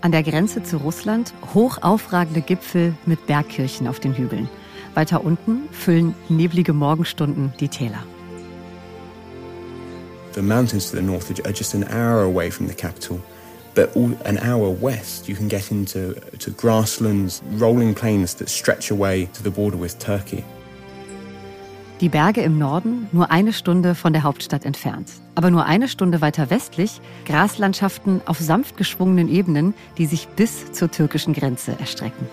[0.00, 4.48] An der Grenze zu Russland hoch aufragende Gipfel mit Bergkirchen auf den Hügeln.
[4.94, 8.02] Weiter unten füllen neblige Morgenstunden die Täler.
[10.34, 13.20] The mountains to the north are just an hour away from the capital,
[13.74, 18.90] but all, an hour west you can get into to grasslands, rolling plains that stretch
[18.90, 20.44] away to the border with Turkey.
[22.00, 25.08] Die Berge im Norden nur eine Stunde von der Hauptstadt entfernt.
[25.36, 30.90] Aber nur eine Stunde weiter westlich Graslandschaften auf sanft geschwungenen Ebenen, die sich bis zur
[30.90, 32.26] türkischen Grenze erstrecken.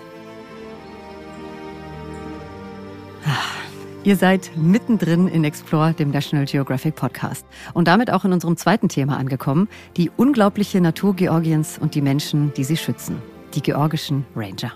[4.04, 7.46] Ihr seid mittendrin in Explore, dem National Geographic Podcast.
[7.72, 12.52] Und damit auch in unserem zweiten Thema angekommen, die unglaubliche Natur Georgiens und die Menschen,
[12.54, 13.22] die sie schützen.
[13.54, 14.72] Die georgischen Ranger.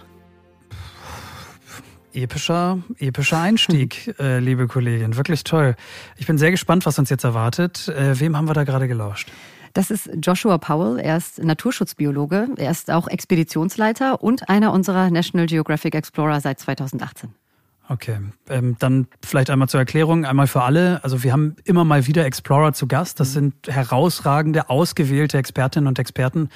[2.12, 5.16] Epischer, epischer Einstieg, äh, liebe Kollegin.
[5.16, 5.74] Wirklich toll.
[6.16, 7.88] Ich bin sehr gespannt, was uns jetzt erwartet.
[7.88, 9.32] Äh, wem haben wir da gerade gelauscht?
[9.74, 11.00] Das ist Joshua Powell.
[11.00, 12.46] Er ist Naturschutzbiologe.
[12.56, 17.34] Er ist auch Expeditionsleiter und einer unserer National Geographic Explorer seit 2018.
[17.88, 18.18] Okay,
[18.48, 21.04] ähm, dann vielleicht einmal zur Erklärung, einmal für alle.
[21.04, 23.20] Also wir haben immer mal wieder Explorer zu Gast.
[23.20, 26.48] Das sind herausragende, ausgewählte Expertinnen und Experten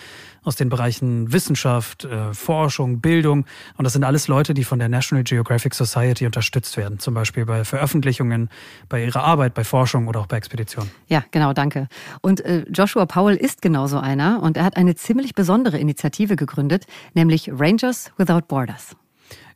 [0.43, 3.45] aus den Bereichen Wissenschaft, äh, Forschung, Bildung.
[3.77, 6.99] Und das sind alles Leute, die von der National Geographic Society unterstützt werden.
[6.99, 8.51] Zum Beispiel bei Veröffentlichungen,
[8.89, 10.91] bei ihrer Arbeit, bei Forschung oder auch bei Expeditionen.
[11.07, 11.87] Ja, genau, danke.
[12.23, 16.87] Und äh, Joshua Powell ist genauso einer und er hat eine ziemlich besondere Initiative gegründet,
[17.15, 18.97] nämlich Rangers Without Borders.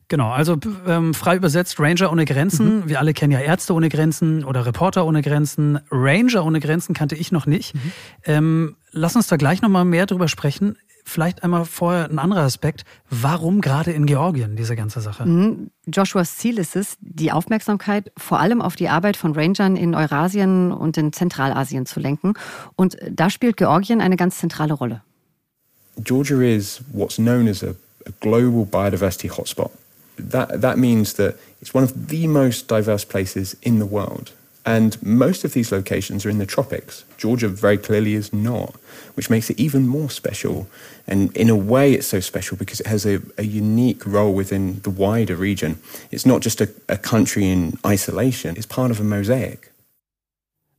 [0.09, 2.81] Genau, also ähm, frei übersetzt Ranger ohne Grenzen.
[2.81, 2.89] Mhm.
[2.89, 5.81] Wir alle kennen ja Ärzte ohne Grenzen oder Reporter ohne Grenzen.
[5.91, 7.75] Ranger ohne Grenzen kannte ich noch nicht.
[7.75, 7.93] Mhm.
[8.25, 10.77] Ähm, lass uns da gleich nochmal mehr drüber sprechen.
[11.07, 12.85] Vielleicht einmal vorher ein anderer Aspekt.
[13.11, 15.27] Warum gerade in Georgien diese ganze Sache?
[15.27, 15.71] Mhm.
[15.87, 20.73] Joshuas Ziel ist es, die Aufmerksamkeit vor allem auf die Arbeit von Rangern in Eurasien
[20.73, 22.35] und in Zentralasien zu lenken.
[22.77, 25.03] Und da spielt Georgien eine ganz zentrale Rolle.
[26.03, 27.69] Georgia is what's known as a,
[28.07, 29.71] a global biodiversity hotspot.
[30.17, 34.33] That that means that it's one of the most diverse places in the world.
[34.67, 37.05] And most of these locations are in the tropics.
[37.19, 38.75] Georgia very clearly is not,
[39.15, 40.67] which makes it even more special.
[41.07, 44.81] And in a way, it's so special because it has a, a unique role within
[44.81, 45.79] the wider region.
[46.11, 49.71] It's not just a, a country in isolation, it's part of a mosaic.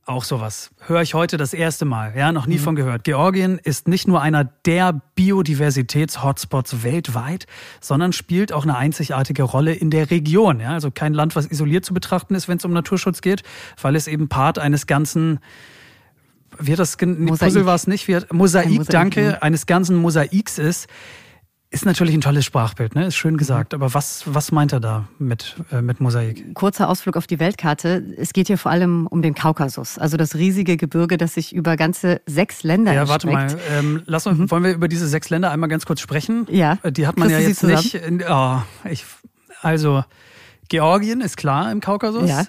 [0.08, 0.70] Auch sowas.
[0.86, 2.14] Höre ich heute das erste Mal.
[2.16, 2.60] Ja, noch nie mhm.
[2.60, 3.02] von gehört.
[3.02, 7.46] Georgien ist nicht nur einer der Biodiversitäts-Hotspots weltweit,
[7.80, 10.60] sondern spielt auch eine einzigartige Rolle in der Region.
[10.60, 13.42] Ja, also kein Land, was isoliert zu betrachten ist, wenn es um Naturschutz geht,
[13.82, 15.40] weil es eben Part eines ganzen
[16.56, 17.48] wird das Mosaik.
[17.48, 20.86] Puzzle war es nicht, wird Mosaik, Mosaik, danke, eines ganzen Mosaiks ist,
[21.76, 23.06] ist natürlich ein tolles Sprachbild, ne?
[23.06, 23.74] Ist schön gesagt.
[23.74, 26.54] Aber was, was meint er da mit, äh, mit Mosaik?
[26.54, 28.02] Kurzer Ausflug auf die Weltkarte.
[28.16, 31.76] Es geht hier vor allem um den Kaukasus, also das riesige Gebirge, das sich über
[31.76, 33.54] ganze sechs Länder Ja, warte mal.
[33.70, 34.50] Ähm, lass uns, mhm.
[34.50, 36.46] Wollen wir über diese sechs Länder einmal ganz kurz sprechen?
[36.50, 36.78] Ja.
[36.82, 37.94] Äh, die hat man ja jetzt nicht.
[37.94, 39.04] In, oh, ich,
[39.60, 40.02] also,
[40.70, 42.28] Georgien ist klar im Kaukasus.
[42.28, 42.44] Ja.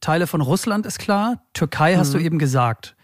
[0.00, 1.42] Teile von Russland ist klar.
[1.52, 2.24] Türkei hast du mhm.
[2.24, 2.96] eben gesagt.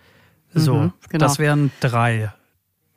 [0.54, 1.26] So, mhm, genau.
[1.26, 2.32] das wären drei.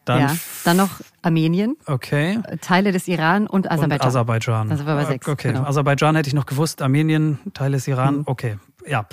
[0.09, 0.89] Dann, ja, dann noch
[1.21, 1.77] Armenien.
[1.85, 2.39] Okay.
[2.61, 4.01] Teile des Iran und Aserbaidschan.
[4.01, 4.69] Und Aserbaidschan.
[4.69, 5.27] Das war bei sechs.
[5.27, 5.65] Okay, genau.
[5.65, 8.17] Aserbaidschan hätte ich noch gewusst, Armenien, Teile des Iran.
[8.17, 8.23] Mhm.
[8.25, 9.05] Okay, ja.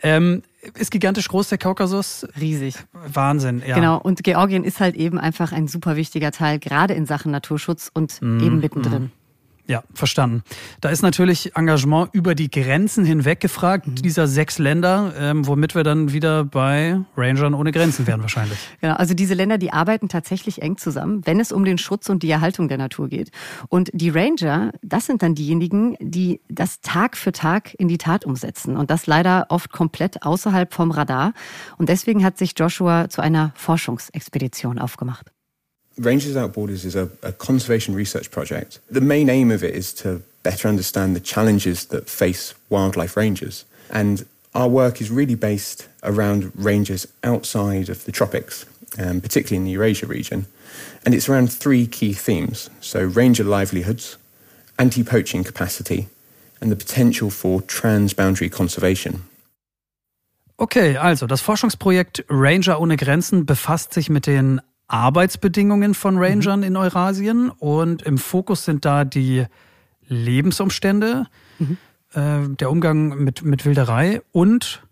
[0.00, 0.42] Ähm,
[0.74, 2.26] ist gigantisch groß der Kaukasus.
[2.40, 2.76] Riesig.
[2.92, 3.74] Wahnsinn, ja.
[3.74, 7.90] Genau, und Georgien ist halt eben einfach ein super wichtiger Teil, gerade in Sachen Naturschutz
[7.92, 8.40] und mhm.
[8.40, 9.10] eben mittendrin.
[9.66, 10.42] Ja, verstanden.
[10.82, 13.94] Da ist natürlich Engagement über die Grenzen hinweg gefragt, mhm.
[13.94, 18.58] dieser sechs Länder, ähm, womit wir dann wieder bei Rangern ohne Grenzen wären wahrscheinlich.
[18.80, 22.22] Genau, also diese Länder, die arbeiten tatsächlich eng zusammen, wenn es um den Schutz und
[22.22, 23.30] die Erhaltung der Natur geht.
[23.68, 28.26] Und die Ranger, das sind dann diejenigen, die das Tag für Tag in die Tat
[28.26, 28.76] umsetzen.
[28.76, 31.32] Und das leider oft komplett außerhalb vom Radar.
[31.78, 35.33] Und deswegen hat sich Joshua zu einer Forschungsexpedition aufgemacht.
[35.98, 38.80] Rangers Without Borders is a, a, conservation research project.
[38.90, 43.64] The main aim of it is to better understand the challenges that face wildlife rangers.
[43.90, 48.66] And our work is really based around rangers outside of the tropics,
[48.98, 50.46] um, particularly in the Eurasia region.
[51.04, 54.16] And it's around three key themes so, ranger livelihoods,
[54.78, 56.08] anti poaching capacity,
[56.60, 59.24] and the potential for transboundary conservation.
[60.56, 64.60] Okay, also das Forschungsprojekt Ranger ohne Grenzen befasst sich mit den
[64.94, 66.66] Arbeitsbedingungen von Rangern mhm.
[66.66, 69.44] in Eurasien und im Fokus sind da die
[70.06, 71.26] Lebensumstände,
[71.58, 71.78] mhm.
[72.12, 74.84] äh, der Umgang mit, mit Wilderei und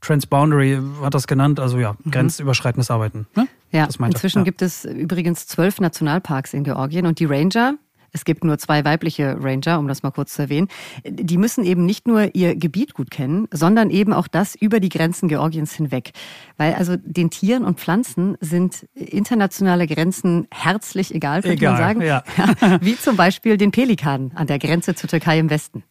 [0.00, 2.10] Transboundary hat das genannt, also ja, mhm.
[2.10, 3.26] grenzüberschreitendes Arbeiten.
[3.36, 3.48] Ne?
[3.70, 4.44] Ja, inzwischen ja.
[4.44, 7.74] gibt es übrigens zwölf Nationalparks in Georgien und die Ranger,
[8.12, 10.68] es gibt nur zwei weibliche Ranger, um das mal kurz zu erwähnen.
[11.04, 14.88] Die müssen eben nicht nur ihr Gebiet gut kennen, sondern eben auch das über die
[14.88, 16.10] Grenzen Georgiens hinweg.
[16.56, 22.02] Weil also den Tieren und Pflanzen sind internationale Grenzen herzlich egal, könnte egal, man sagen.
[22.02, 22.24] Ja.
[22.60, 22.78] ja.
[22.80, 25.84] Wie zum Beispiel den Pelikan an der Grenze zur Türkei im Westen.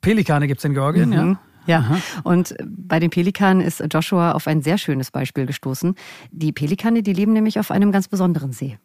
[0.00, 1.14] Pelikane gibt es in Georgien, mhm.
[1.14, 1.40] ja.
[1.66, 1.98] Ja, Aha.
[2.24, 5.94] und bei den Pelikanen ist Joshua auf ein sehr schönes Beispiel gestoßen.
[6.32, 8.78] Die Pelikane, die leben nämlich auf einem ganz besonderen See.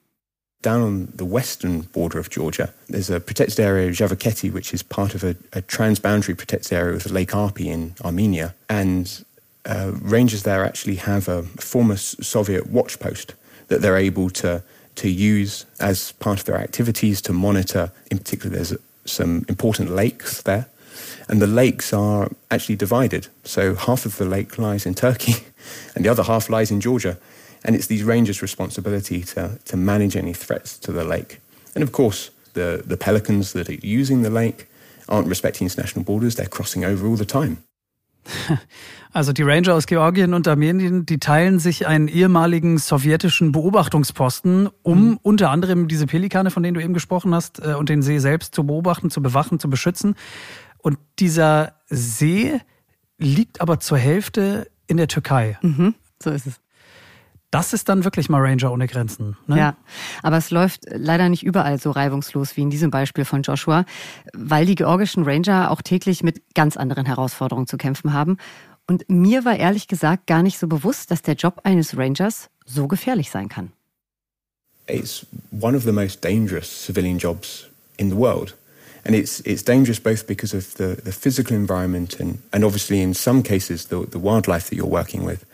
[0.66, 4.82] Down on the western border of Georgia, there's a protected area, of Javaketi, which is
[4.82, 8.56] part of a, a transboundary protected area with Lake Arpi in Armenia.
[8.68, 9.24] And
[9.66, 13.36] uh, rangers there actually have a former Soviet watch post
[13.68, 14.64] that they're able to,
[14.96, 17.92] to use as part of their activities to monitor.
[18.10, 18.74] In particular, there's
[19.06, 20.66] some important lakes there.
[21.30, 23.28] And the lakes are actually divided.
[23.44, 25.36] So half of the lake lies in Turkey
[25.96, 27.20] and the other half lies in Georgia.
[27.66, 31.42] And it's these rangers' responsibility to, to manage any threats to the lake.
[31.74, 34.68] And of course, the, the pelicans that are using the lake
[35.10, 37.58] aren't respecting international borders, they're crossing over all the time.
[39.16, 45.12] Also die Ranger aus Georgien und Armenien, die teilen sich einen ehemaligen sowjetischen Beobachtungsposten, um
[45.12, 45.20] mhm.
[45.22, 48.54] unter anderem diese Pelikane, von denen du eben gesprochen hast, äh, und den See selbst
[48.54, 50.16] zu beobachten, zu bewachen, zu beschützen.
[50.80, 52.60] Und dieser See
[53.18, 55.58] liegt aber zur Hälfte in der Türkei.
[55.62, 56.60] Mhm, so ist es.
[57.56, 59.38] Das ist dann wirklich mal Ranger ohne Grenzen.
[59.48, 59.58] Ne?
[59.58, 59.78] Ja,
[60.24, 63.86] aber es läuft leider nicht überall so reibungslos wie in diesem Beispiel von Joshua,
[64.34, 68.38] weil die georgischen Ranger auch täglich mit ganz anderen Herausforderungen zu kämpfen haben.
[68.88, 72.88] Und mir war ehrlich gesagt gar nicht so bewusst, dass der Job eines Rangers so
[72.88, 73.72] gefährlich sein kann.
[74.88, 75.26] It's
[75.60, 78.56] one of the most dangerous civilian jobs in the world.
[79.06, 83.14] And it's, it's dangerous both because of the, the physical environment and, and obviously in
[83.14, 85.46] some cases the, the wildlife that you're working with.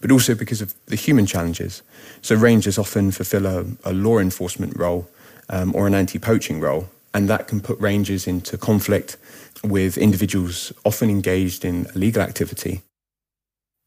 [0.00, 1.82] but also because of the human challenges.
[2.22, 5.08] So rangers often fulfill a, a law enforcement role
[5.48, 9.16] um, or an anti-poaching role, and that can put rangers into conflict
[9.64, 12.82] with individuals often engaged in illegal activity.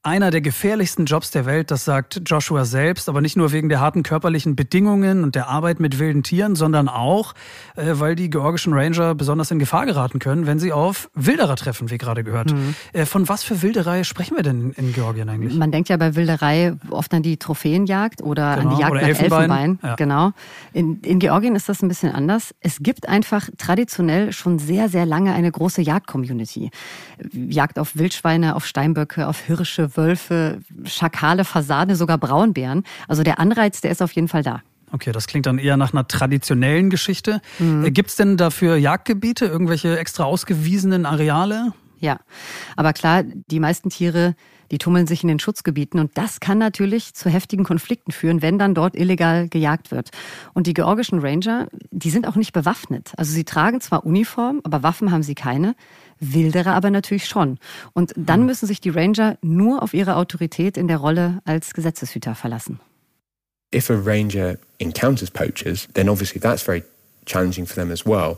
[0.04, 3.80] Einer der gefährlichsten Jobs der Welt, das sagt Joshua selbst, aber nicht nur wegen der
[3.80, 7.34] harten körperlichen Bedingungen und der Arbeit mit wilden Tieren, sondern auch,
[7.76, 11.92] äh, weil die georgischen Ranger besonders in Gefahr geraten können, wenn sie auf Wilderer treffen,
[11.92, 12.52] wie gerade gehört.
[12.52, 12.74] Mhm.
[12.94, 15.54] Äh, von was für Wilderei sprechen wir denn in Georgien eigentlich?
[15.54, 18.70] Man denkt ja bei Wilderei oft an die Trophäenjagd oder genau.
[18.72, 19.52] an die genau, Jagd nach Elfenbein.
[19.52, 19.80] Elfenbein.
[19.84, 19.96] Ja.
[19.98, 20.32] Genau.
[20.74, 22.56] In, in Georgien ist das ein bisschen anders.
[22.60, 26.72] Es gibt einfach traditionell schon sehr, sehr lange eine große Jagd-Community.
[27.32, 32.84] Jagd auf Wildschweine, auf Steinböcke, auf Hirsche, Wölfe, Schakale, Fasane, sogar Braunbären.
[33.08, 34.62] Also der Anreiz, der ist auf jeden Fall da.
[34.92, 37.42] Okay, das klingt dann eher nach einer traditionellen Geschichte.
[37.60, 37.86] Mhm.
[37.86, 41.74] Äh, Gibt es denn dafür Jagdgebiete, irgendwelche extra ausgewiesenen Areale?
[42.00, 42.20] Ja,
[42.76, 44.36] aber klar, die meisten Tiere,
[44.72, 48.58] die tummeln sich in den Schutzgebieten und das kann natürlich zu heftigen Konflikten führen, wenn
[48.58, 50.10] dann dort illegal gejagt wird.
[50.54, 53.14] Und die georgischen Ranger, die sind auch nicht bewaffnet.
[53.18, 55.76] Also sie tragen zwar Uniform, aber Waffen haben sie keine.
[56.22, 57.58] Wilderer aber natürlich schon.
[57.94, 58.46] Und dann hm.
[58.46, 62.80] müssen sich die Ranger nur auf ihre Autorität in der Rolle als Gesetzeshüter verlassen.
[63.74, 66.84] If a ranger encounters poachers, then obviously that's very
[67.26, 68.38] challenging for them as well,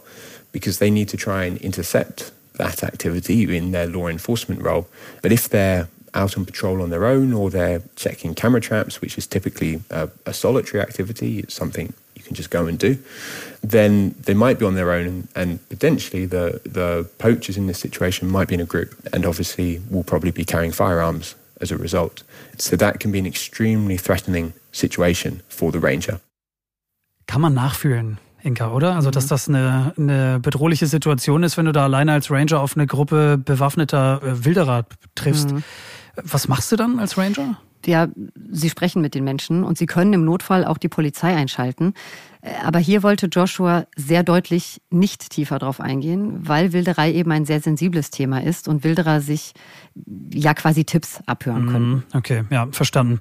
[0.51, 4.85] because they need to try and intercept that activity in their law enforcement role.
[5.21, 9.17] But if they're out on patrol on their own or they're checking camera traps, which
[9.17, 11.93] is typically a, a solitary activity, it's something
[12.33, 12.97] can just go and do,
[13.61, 17.79] then they might be on their own and, and, potentially the, the poachers in this
[17.79, 21.77] situation might be in a group and obviously will probably be carrying firearms as a
[21.77, 22.23] result.
[22.57, 26.19] So that can be an extremely threatening situation for the ranger.
[27.27, 28.17] Kann man nachfühlen.
[28.43, 28.95] Inka, oder?
[28.95, 29.29] Also, dass mhm.
[29.29, 33.37] das eine, eine bedrohliche Situation ist, wenn du da alleine als Ranger auf eine Gruppe
[33.37, 34.85] bewaffneter äh, Wilderer
[35.15, 35.51] triffst.
[35.51, 35.63] Mhm.
[36.21, 37.57] Was machst du dann als Ranger?
[37.85, 38.07] Ja,
[38.51, 41.93] sie sprechen mit den Menschen und sie können im Notfall auch die Polizei einschalten.
[42.41, 47.45] Äh, Aber hier wollte Joshua sehr deutlich nicht tiefer drauf eingehen, weil Wilderei eben ein
[47.45, 49.53] sehr sensibles Thema ist und Wilderer sich
[50.33, 51.89] ja quasi Tipps abhören können.
[51.91, 53.19] Mhm, Okay, ja, verstanden.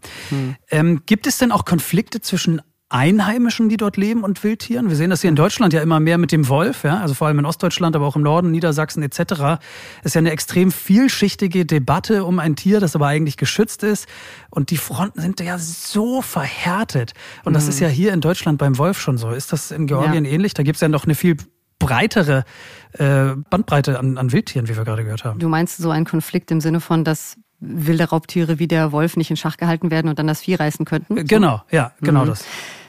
[0.70, 2.60] Ähm, gibt es denn auch Konflikte zwischen
[2.92, 4.88] Einheimischen, die dort leben und Wildtieren?
[4.88, 7.26] Wir sehen das hier in Deutschland ja immer mehr mit dem Wolf, ja, also vor
[7.26, 9.62] allem in Ostdeutschland, aber auch im Norden, Niedersachsen etc.
[10.04, 14.06] ist ja eine extrem vielschichtige Debatte um ein Tier, das aber eigentlich geschützt ist.
[14.50, 17.12] Und die Fronten sind ja so verhärtet.
[17.44, 19.30] Und das ist ja hier in Deutschland beim Wolf schon so.
[19.30, 20.54] Ist das in Georgien ähnlich?
[20.54, 21.36] Da gibt es ja noch eine viel
[21.78, 22.44] breitere
[22.92, 25.40] äh, Bandbreite an, an Wildtieren, wie wir gerade gehört haben.
[25.40, 29.30] Du meinst so einen Konflikt im Sinne von, dass wilde Raubtiere wie der Wolf nicht
[29.30, 31.16] in Schach gehalten werden und dann das Vieh reißen könnten?
[31.16, 31.24] So?
[31.24, 32.44] Genau, ja, genau das.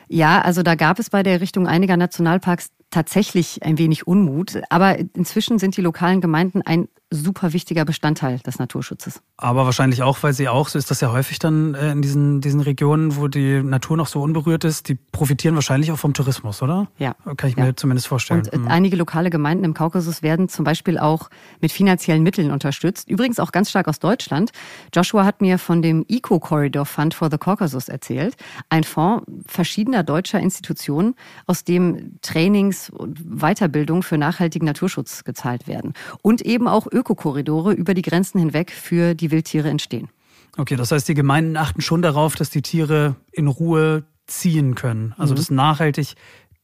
[0.08, 4.62] Ja, also da gab es bei der Errichtung einiger Nationalparks tatsächlich ein wenig Unmut.
[4.70, 9.22] Aber inzwischen sind die lokalen Gemeinden ein super wichtiger Bestandteil des Naturschutzes.
[9.38, 12.41] Aber wahrscheinlich auch, weil sie auch, so ist das ja häufig dann äh, in diesen,
[12.41, 16.61] diesen Regionen, wo die Natur noch so unberührt ist, die profitieren wahrscheinlich auch vom Tourismus,
[16.61, 16.88] oder?
[16.97, 17.16] Ja.
[17.38, 17.66] Kann ich Ja.
[17.66, 18.47] mir zumindest vorstellen.
[18.51, 18.68] Und Mhm.
[18.68, 21.30] einige lokale Gemeinden im Kaukasus werden zum Beispiel auch
[21.61, 23.09] mit finanziellen Mitteln unterstützt.
[23.09, 24.51] Übrigens auch ganz stark aus Deutschland.
[24.93, 28.36] Joshua hat mir von dem Eco-Corridor Fund for the Caucasus erzählt.
[28.70, 35.93] Ein Fonds verschiedener deutscher Institutionen, aus dem Trainings und Weiterbildung für nachhaltigen Naturschutz gezahlt werden.
[36.22, 40.10] Und eben auch Ökokorridore über die Grenzen hinweg für die Wildtiere entstehen.
[40.58, 45.08] Okay, das heißt, die Gemeinden achten schon darauf, dass die Tiere in Ruhe ziehen können.
[45.08, 45.14] Mhm.
[45.18, 46.14] Also, dass nachhaltig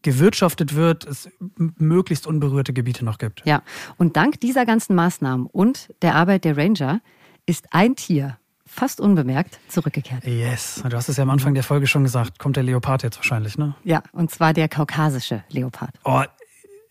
[0.02, 3.42] gewirtschaftet wird, es möglichst unberührte Gebiete noch gibt.
[3.46, 3.64] Ja,
[3.98, 7.02] und dank dieser ganzen Maßnahmen und der Arbeit der Ranger
[7.46, 10.24] ist ein Tier fast unbemerkt zurückgekehrt.
[10.26, 12.40] Yes, du hast es ja am Anfang der Folge schon gesagt.
[12.40, 13.76] Kommt der Leopard jetzt wahrscheinlich, ne?
[13.84, 15.96] Ja, und zwar der kaukasische Leopard.
[16.06, 16.22] Oh,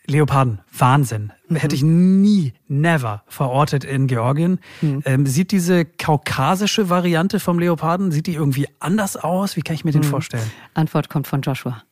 [0.08, 1.32] Leoparden, Wahnsinn.
[1.52, 4.58] Hätte ich nie, never verortet in Georgien.
[5.04, 9.56] Ähm, sieht diese kaukasische Variante vom Leoparden, sieht die irgendwie anders aus?
[9.56, 10.50] Wie kann ich mir den vorstellen?
[10.74, 11.82] Antwort kommt von Joshua.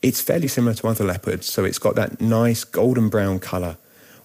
[0.00, 3.76] It's fairly similar to other leopards, so it's got that nice golden brown colour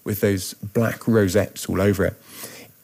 [0.04, 2.14] with those black rosettes all over it.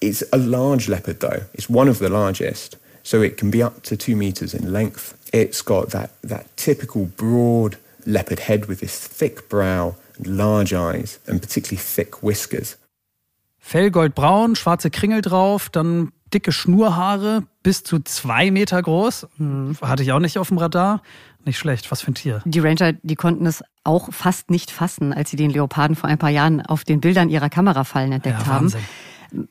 [0.01, 1.43] It's a large leopard, though.
[1.55, 5.15] It's one of the largest, so it can be up to two meters in length.
[5.33, 7.77] It's got that, that typical broad
[8.07, 12.79] leopard head with this thick brow large eyes, and particularly thick whiskers.
[13.59, 19.27] Fell goldbraun, schwarze Kringel drauf, dann dicke Schnurhaare, bis zu zwei Meter groß.
[19.81, 21.01] Hatte ich auch nicht auf dem Radar.
[21.47, 22.43] Nicht schlecht, was für ein Tier.
[22.45, 26.19] Die Ranger, die konnten es auch fast nicht fassen, als sie den Leoparden vor ein
[26.19, 28.73] paar Jahren auf den Bildern ihrer Kamerafallen entdeckt Ja, haben.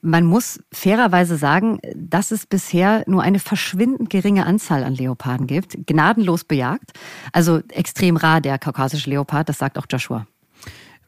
[0.01, 5.85] Man muss fairerweise sagen, dass es bisher nur eine verschwindend geringe Anzahl an Leoparden gibt,
[5.85, 6.93] gnadenlos bejagt.
[7.31, 10.25] Also extrem rar der kaukasische Leopard, das sagt auch Joshua.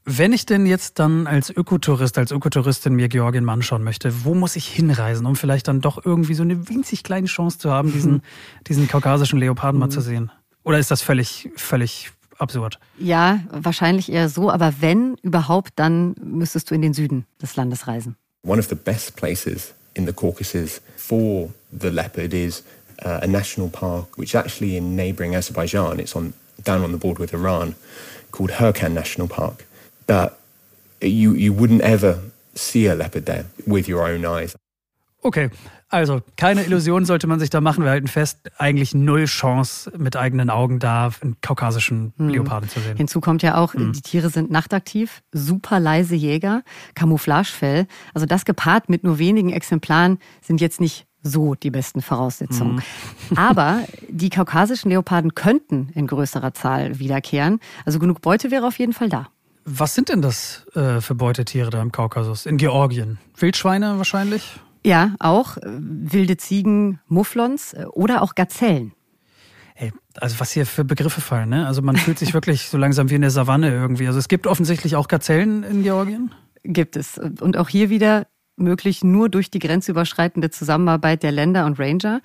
[0.08, 4.36] Wenn ich denn jetzt dann als Ökotourist, als Ökotouristin mir Georgien mal anschauen möchte, wo
[4.36, 7.92] muss ich hinreisen, um vielleicht dann doch irgendwie so eine winzig kleine Chance zu haben,
[7.92, 8.22] diesen,
[8.68, 10.32] diesen kaukasischen Leoparden mal zu sehen?
[10.64, 12.80] Oder ist das völlig, völlig absurd?
[13.00, 17.88] Ja, wahrscheinlich eher so, aber wenn überhaupt, dann müsstest du in den Süden des Landes
[17.88, 18.16] reisen.
[18.44, 22.64] One of the best places in the Caucasus for the leopard is
[23.04, 26.34] uh, a national park, which actually in neighbouring Azerbaijan, it's on
[26.64, 27.76] down on the border with Iran,
[28.32, 29.66] called Herkan National Park.
[30.08, 30.34] But
[31.02, 32.20] you you wouldn't ever
[32.56, 34.56] see a leopard there with your own eyes.
[35.22, 35.50] Okay,
[35.90, 37.84] also keine Illusion sollte man sich da machen.
[37.84, 42.96] Wir halten fest, eigentlich null Chance, mit eigenen Augen da einen kaukasischen Leoparden zu sehen.
[42.96, 46.62] Hinzu kommt ja auch, die Tiere sind nachtaktiv, super leise Jäger,
[46.94, 47.88] Camouflagefell.
[48.14, 52.84] Also das gepaart mit nur wenigen Exemplaren sind jetzt nicht so die besten Voraussetzungen.
[53.36, 57.60] Aber die kaukasischen Leoparden könnten in größerer Zahl wiederkehren.
[57.84, 59.30] Also genug Beute wäre auf jeden Fall da.
[59.66, 62.46] Was sind denn das äh, für Beutetiere da im Kaukasus?
[62.46, 63.18] In Georgien?
[63.36, 64.60] Wildschweine wahrscheinlich?
[64.86, 68.94] Ja, auch wilde Ziegen, Mufflons äh, oder auch Gazellen.
[69.74, 71.66] Ey, also was hier für Begriffe fallen, ne?
[71.66, 74.06] Also man fühlt sich wirklich so langsam wie in der Savanne irgendwie.
[74.06, 76.32] Also es gibt offensichtlich auch Gazellen in Georgien.
[76.64, 77.18] Gibt es.
[77.18, 82.22] Und auch hier wieder möglich nur durch die grenzüberschreitende Zusammenarbeit der Länder und Ranger.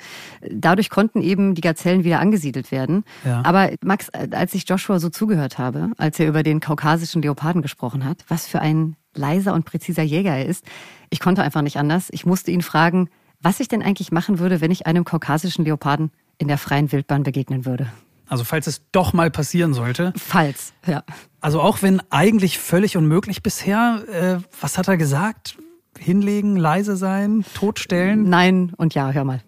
[0.50, 3.04] Dadurch konnten eben die Gazellen wieder angesiedelt werden.
[3.24, 3.42] Ja.
[3.44, 8.04] Aber Max, als ich Joshua so zugehört habe, als er über den kaukasischen Leoparden gesprochen
[8.04, 10.64] hat, was für ein leiser und präziser Jäger er ist,
[11.10, 12.08] ich konnte einfach nicht anders.
[12.12, 13.08] Ich musste ihn fragen,
[13.40, 17.22] was ich denn eigentlich machen würde, wenn ich einem kaukasischen Leoparden in der freien Wildbahn
[17.22, 17.90] begegnen würde.
[18.28, 20.12] Also falls es doch mal passieren sollte.
[20.16, 21.02] Falls, ja.
[21.40, 25.56] Also auch wenn eigentlich völlig unmöglich bisher, äh, was hat er gesagt?
[26.00, 28.28] Hinlegen, leise sein, totstellen?
[28.28, 29.40] Nein und ja, hör mal.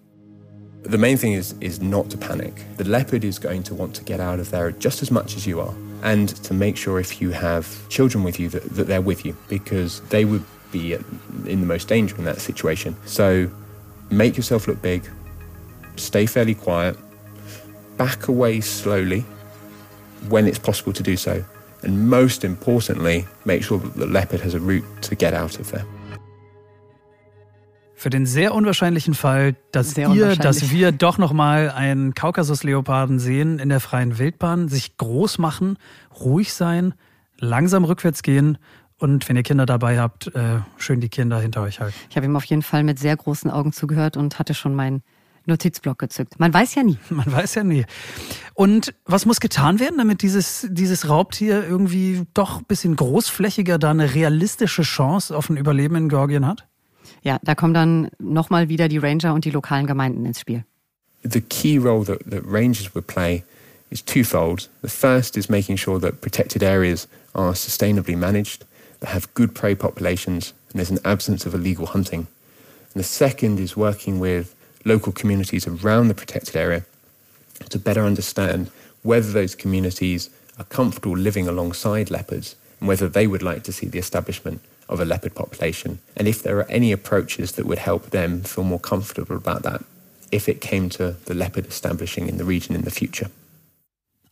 [0.85, 2.53] The main thing is is not to panic.
[2.77, 5.47] The leopard is going to want to get out of there just as much as
[5.47, 5.75] you are.
[6.03, 9.37] and to make sure if you have children with you that, that they're with you
[9.49, 12.97] because they would be in the most danger in that situation.
[13.07, 13.49] So
[14.11, 15.09] make yourself look big,
[15.97, 16.97] stay fairly quiet,
[17.97, 19.25] back away slowly
[20.29, 21.45] when it's possible to do so,
[21.83, 25.71] and most importantly, make sure that the leopard has a route to get out of
[25.71, 25.87] there.
[28.03, 33.61] Für den sehr unwahrscheinlichen Fall, dass ihr, dass wir doch noch mal einen Kaukasusleoparden sehen
[33.61, 35.79] in der freien Wildbahn, sich groß machen,
[36.19, 36.95] ruhig sein,
[37.39, 38.59] langsam rückwärts gehen
[38.99, 41.95] und wenn ihr Kinder dabei habt, äh, schön die Kinder hinter euch halten.
[42.11, 45.05] Ich habe ihm auf jeden Fall mit sehr großen Augen zugehört und hatte schon meinen
[45.47, 46.41] Notizblock gezückt.
[46.41, 46.99] Man weiß ja nie.
[47.09, 47.85] Man weiß ja nie.
[48.55, 53.93] Und was muss getan werden, damit dieses, dieses Raubtier irgendwie doch ein bisschen großflächiger da
[53.93, 56.67] eine realistische Chance auf ein Überleben in Georgien hat?
[57.23, 60.65] Ja, da kommen dann nochmal wieder die Ranger und die lokalen Gemeinden ins Spiel.
[61.23, 63.45] The key role that, that rangers would play
[63.91, 64.69] is twofold.
[64.83, 68.65] The first is making sure that protected areas are sustainably managed,
[69.01, 72.27] that have good prey populations, and there's an absence of illegal hunting.
[72.93, 74.55] And the second is working with
[74.85, 76.85] local communities around the protected area
[77.69, 78.71] to better understand
[79.03, 83.87] whether those communities are comfortable living alongside leopards and whether they would like to see
[83.87, 84.61] the establishment
[84.93, 88.65] of a leopard population, and if there are any approaches that would help them feel
[88.65, 89.83] more comfortable about that
[90.33, 93.31] if it came to the leopard establishing in the region in the future.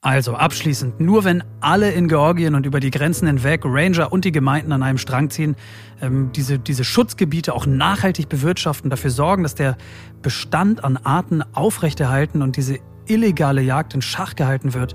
[0.02, 4.32] Also abschließend, nur wenn alle in Georgien und über die Grenzen hinweg, Ranger und die
[4.32, 5.56] Gemeinden an einem Strang ziehen,
[6.00, 9.76] ähm, diese, diese Schutzgebiete auch nachhaltig bewirtschaften, dafür sorgen, dass der
[10.22, 14.94] Bestand an Arten aufrechterhalten und diese illegale Jagd in Schach gehalten wird,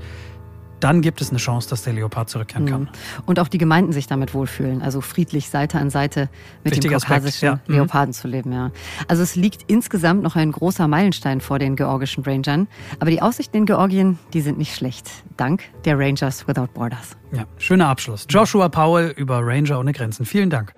[0.86, 2.82] dann gibt es eine Chance, dass der Leopard zurückkehren kann.
[2.82, 2.90] Mhm.
[3.26, 6.30] Und auch die Gemeinden sich damit wohlfühlen, also friedlich Seite an Seite
[6.64, 7.74] mit Wichtiger dem kaukasischen Aspekt, ja.
[7.74, 7.80] Mhm.
[7.80, 8.14] Leoparden mhm.
[8.14, 8.52] zu leben.
[8.52, 8.70] Ja.
[9.08, 12.68] Also es liegt insgesamt noch ein großer Meilenstein vor den georgischen Rangern,
[13.00, 17.18] aber die Aussichten in Georgien, die sind nicht schlecht, dank der Rangers Without Borders.
[17.32, 18.28] Ja, schöner Abschluss.
[18.30, 20.28] Joshua Powell über Ranger ohne Grenzen.
[20.28, 20.76] Vielen Dank.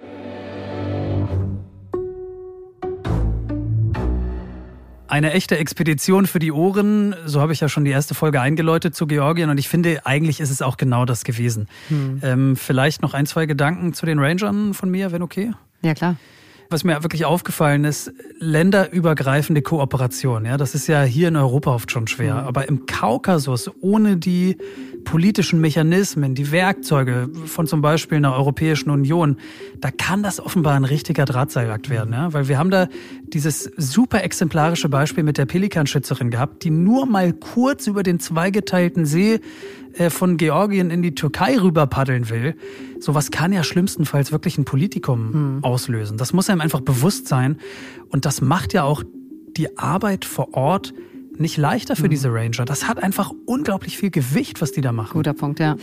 [5.07, 8.93] Eine echte Expedition für die Ohren, so habe ich ja schon die erste Folge eingeläutet
[8.93, 11.67] zu Georgien und ich finde, eigentlich ist es auch genau das gewesen.
[11.87, 12.19] Hm.
[12.23, 15.53] Ähm, vielleicht noch ein, zwei Gedanken zu den Rangern von mir, wenn okay?
[15.81, 16.17] Ja, klar.
[16.69, 20.43] Was mir wirklich aufgefallen ist, länderübergreifende Kooperation.
[20.43, 22.33] Ja, das ist ja hier in Europa oft schon schwer.
[22.33, 22.47] Mhm.
[22.47, 24.57] Aber im Kaukasus, ohne die
[25.07, 29.37] politischen Mechanismen, die Werkzeuge von zum Beispiel einer Europäischen Union,
[29.79, 32.11] da kann das offenbar ein richtiger Drahtseilakt werden.
[32.11, 32.33] Ja?
[32.33, 32.89] Weil wir haben da
[33.23, 39.05] dieses super exemplarische Beispiel mit der Pelikanschützerin gehabt, die nur mal kurz über den zweigeteilten
[39.05, 39.39] See
[39.93, 42.55] äh, von Georgien in die Türkei rüber paddeln will,
[42.99, 45.63] sowas kann ja schlimmstenfalls wirklich ein Politikum hm.
[45.63, 46.17] auslösen.
[46.17, 47.59] Das muss einem einfach bewusst sein.
[48.09, 49.03] Und das macht ja auch
[49.55, 50.93] die Arbeit vor Ort
[51.39, 52.09] nicht leichter für hm.
[52.09, 52.65] diese Ranger.
[52.65, 55.13] Das hat einfach unglaublich viel Gewicht, was die da machen.
[55.13, 55.75] Guter Punkt, ja.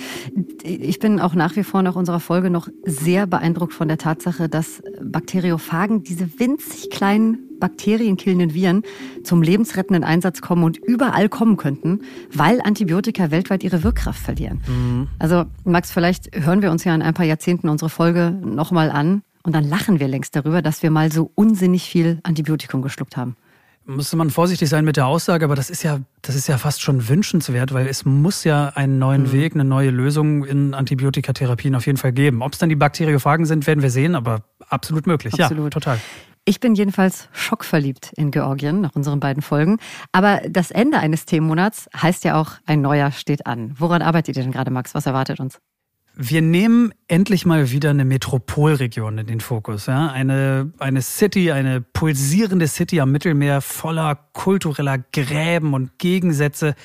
[0.63, 4.49] Ich bin auch nach wie vor nach unserer Folge noch sehr beeindruckt von der Tatsache,
[4.49, 8.83] dass Bakteriophagen, diese winzig kleinen bakterienkillenden Viren
[9.23, 12.01] zum lebensrettenden Einsatz kommen und überall kommen könnten,
[12.33, 14.61] weil Antibiotika weltweit ihre Wirkkraft verlieren.
[14.67, 15.09] Mhm.
[15.19, 19.23] Also Max, vielleicht hören wir uns ja in ein paar Jahrzehnten unsere Folge nochmal an
[19.45, 23.37] und dann lachen wir längst darüber, dass wir mal so unsinnig viel Antibiotikum geschluckt haben
[23.87, 26.83] müsste man vorsichtig sein mit der Aussage, aber das ist ja, das ist ja fast
[26.83, 29.33] schon wünschenswert, weil es muss ja einen neuen mhm.
[29.33, 32.43] Weg, eine neue Lösung in Antibiotikatherapien auf jeden Fall geben.
[32.43, 35.35] Ob es dann die Bakteriophagen sind, werden wir sehen, aber absolut möglich.
[35.35, 35.65] Absolut.
[35.65, 36.01] Ja, total.
[36.47, 39.79] Ich bin jedenfalls schockverliebt in Georgien nach unseren beiden Folgen.
[40.13, 43.75] Aber das Ende eines Themenmonats heißt ja auch, ein neuer steht an.
[43.79, 44.95] Woran arbeitet ihr denn gerade, Max?
[44.95, 45.59] Was erwartet uns?
[46.17, 49.87] Wir nehmen endlich mal wieder eine Metropolregion in den Fokus.
[49.87, 50.09] Ja?
[50.09, 56.77] Eine, eine City, eine pulsierende City am Mittelmeer voller kultureller Gräben und Gegensätze.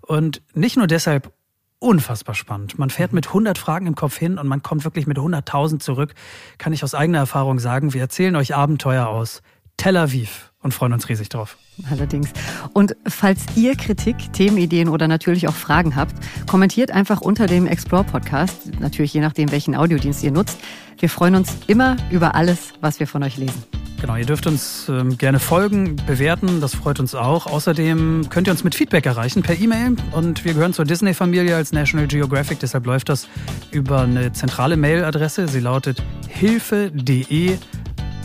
[0.00, 1.32] Und nicht nur deshalb
[1.80, 2.78] unfassbar spannend.
[2.78, 6.14] Man fährt mit 100 Fragen im Kopf hin und man kommt wirklich mit 100.000 zurück.
[6.56, 7.92] Kann ich aus eigener Erfahrung sagen.
[7.92, 9.42] Wir erzählen euch Abenteuer aus
[9.78, 11.56] Tel Aviv und freuen uns riesig drauf.
[11.90, 12.28] Allerdings.
[12.74, 16.14] Und falls ihr Kritik, Themenideen oder natürlich auch Fragen habt,
[16.48, 20.58] kommentiert einfach unter dem Explore Podcast, natürlich je nachdem, welchen Audiodienst ihr nutzt.
[20.98, 23.62] Wir freuen uns immer über alles, was wir von euch lesen.
[24.00, 27.46] Genau, ihr dürft uns ähm, gerne folgen, bewerten, das freut uns auch.
[27.46, 31.72] Außerdem könnt ihr uns mit Feedback erreichen per E-Mail und wir gehören zur Disney-Familie als
[31.72, 33.28] National Geographic, deshalb läuft das
[33.72, 35.48] über eine zentrale Mailadresse.
[35.48, 37.58] Sie lautet hilfe.de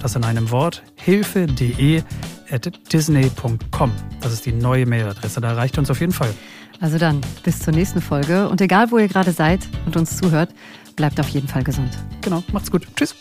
[0.04, 2.04] das in einem Wort, hilfe.de
[2.52, 3.92] at disney.com.
[4.22, 6.34] Das ist die neue Mailadresse, da erreicht uns auf jeden Fall.
[6.82, 10.54] Also dann, bis zur nächsten Folge und egal wo ihr gerade seid und uns zuhört,
[10.96, 11.98] bleibt auf jeden Fall gesund.
[12.22, 12.86] Genau, macht's gut.
[12.96, 13.16] Tschüss.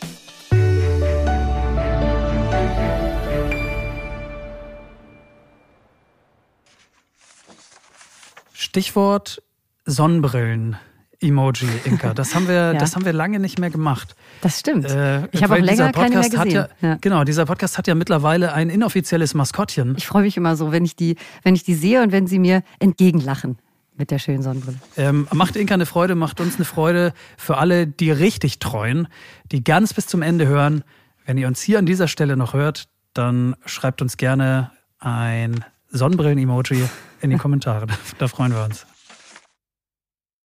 [8.53, 9.43] Stichwort
[9.85, 10.77] Sonnenbrillen
[11.23, 12.15] Emoji, Inka.
[12.15, 12.75] Das haben wir, ja.
[12.75, 14.15] das haben wir lange nicht mehr gemacht.
[14.41, 14.87] Das stimmt.
[14.87, 16.51] Äh, ich habe auch länger keine mehr gesehen.
[16.51, 16.99] Ja, ja.
[17.01, 19.95] Genau, dieser Podcast hat ja mittlerweile ein inoffizielles Maskottchen.
[19.97, 22.39] Ich freue mich immer so, wenn ich die, wenn ich die sehe und wenn sie
[22.39, 23.59] mir entgegenlachen
[23.97, 24.79] mit der schönen Sonnenbrille.
[24.97, 29.09] Ähm, macht Inka eine Freude, macht uns eine Freude für alle, die richtig treuen,
[29.51, 30.83] die ganz bis zum Ende hören.
[31.25, 36.89] Wenn ihr uns hier an dieser Stelle noch hört, dann schreibt uns gerne ein Sonnenbrillen-Emoji
[37.21, 37.87] in die Kommentare.
[38.19, 38.87] da freuen wir uns.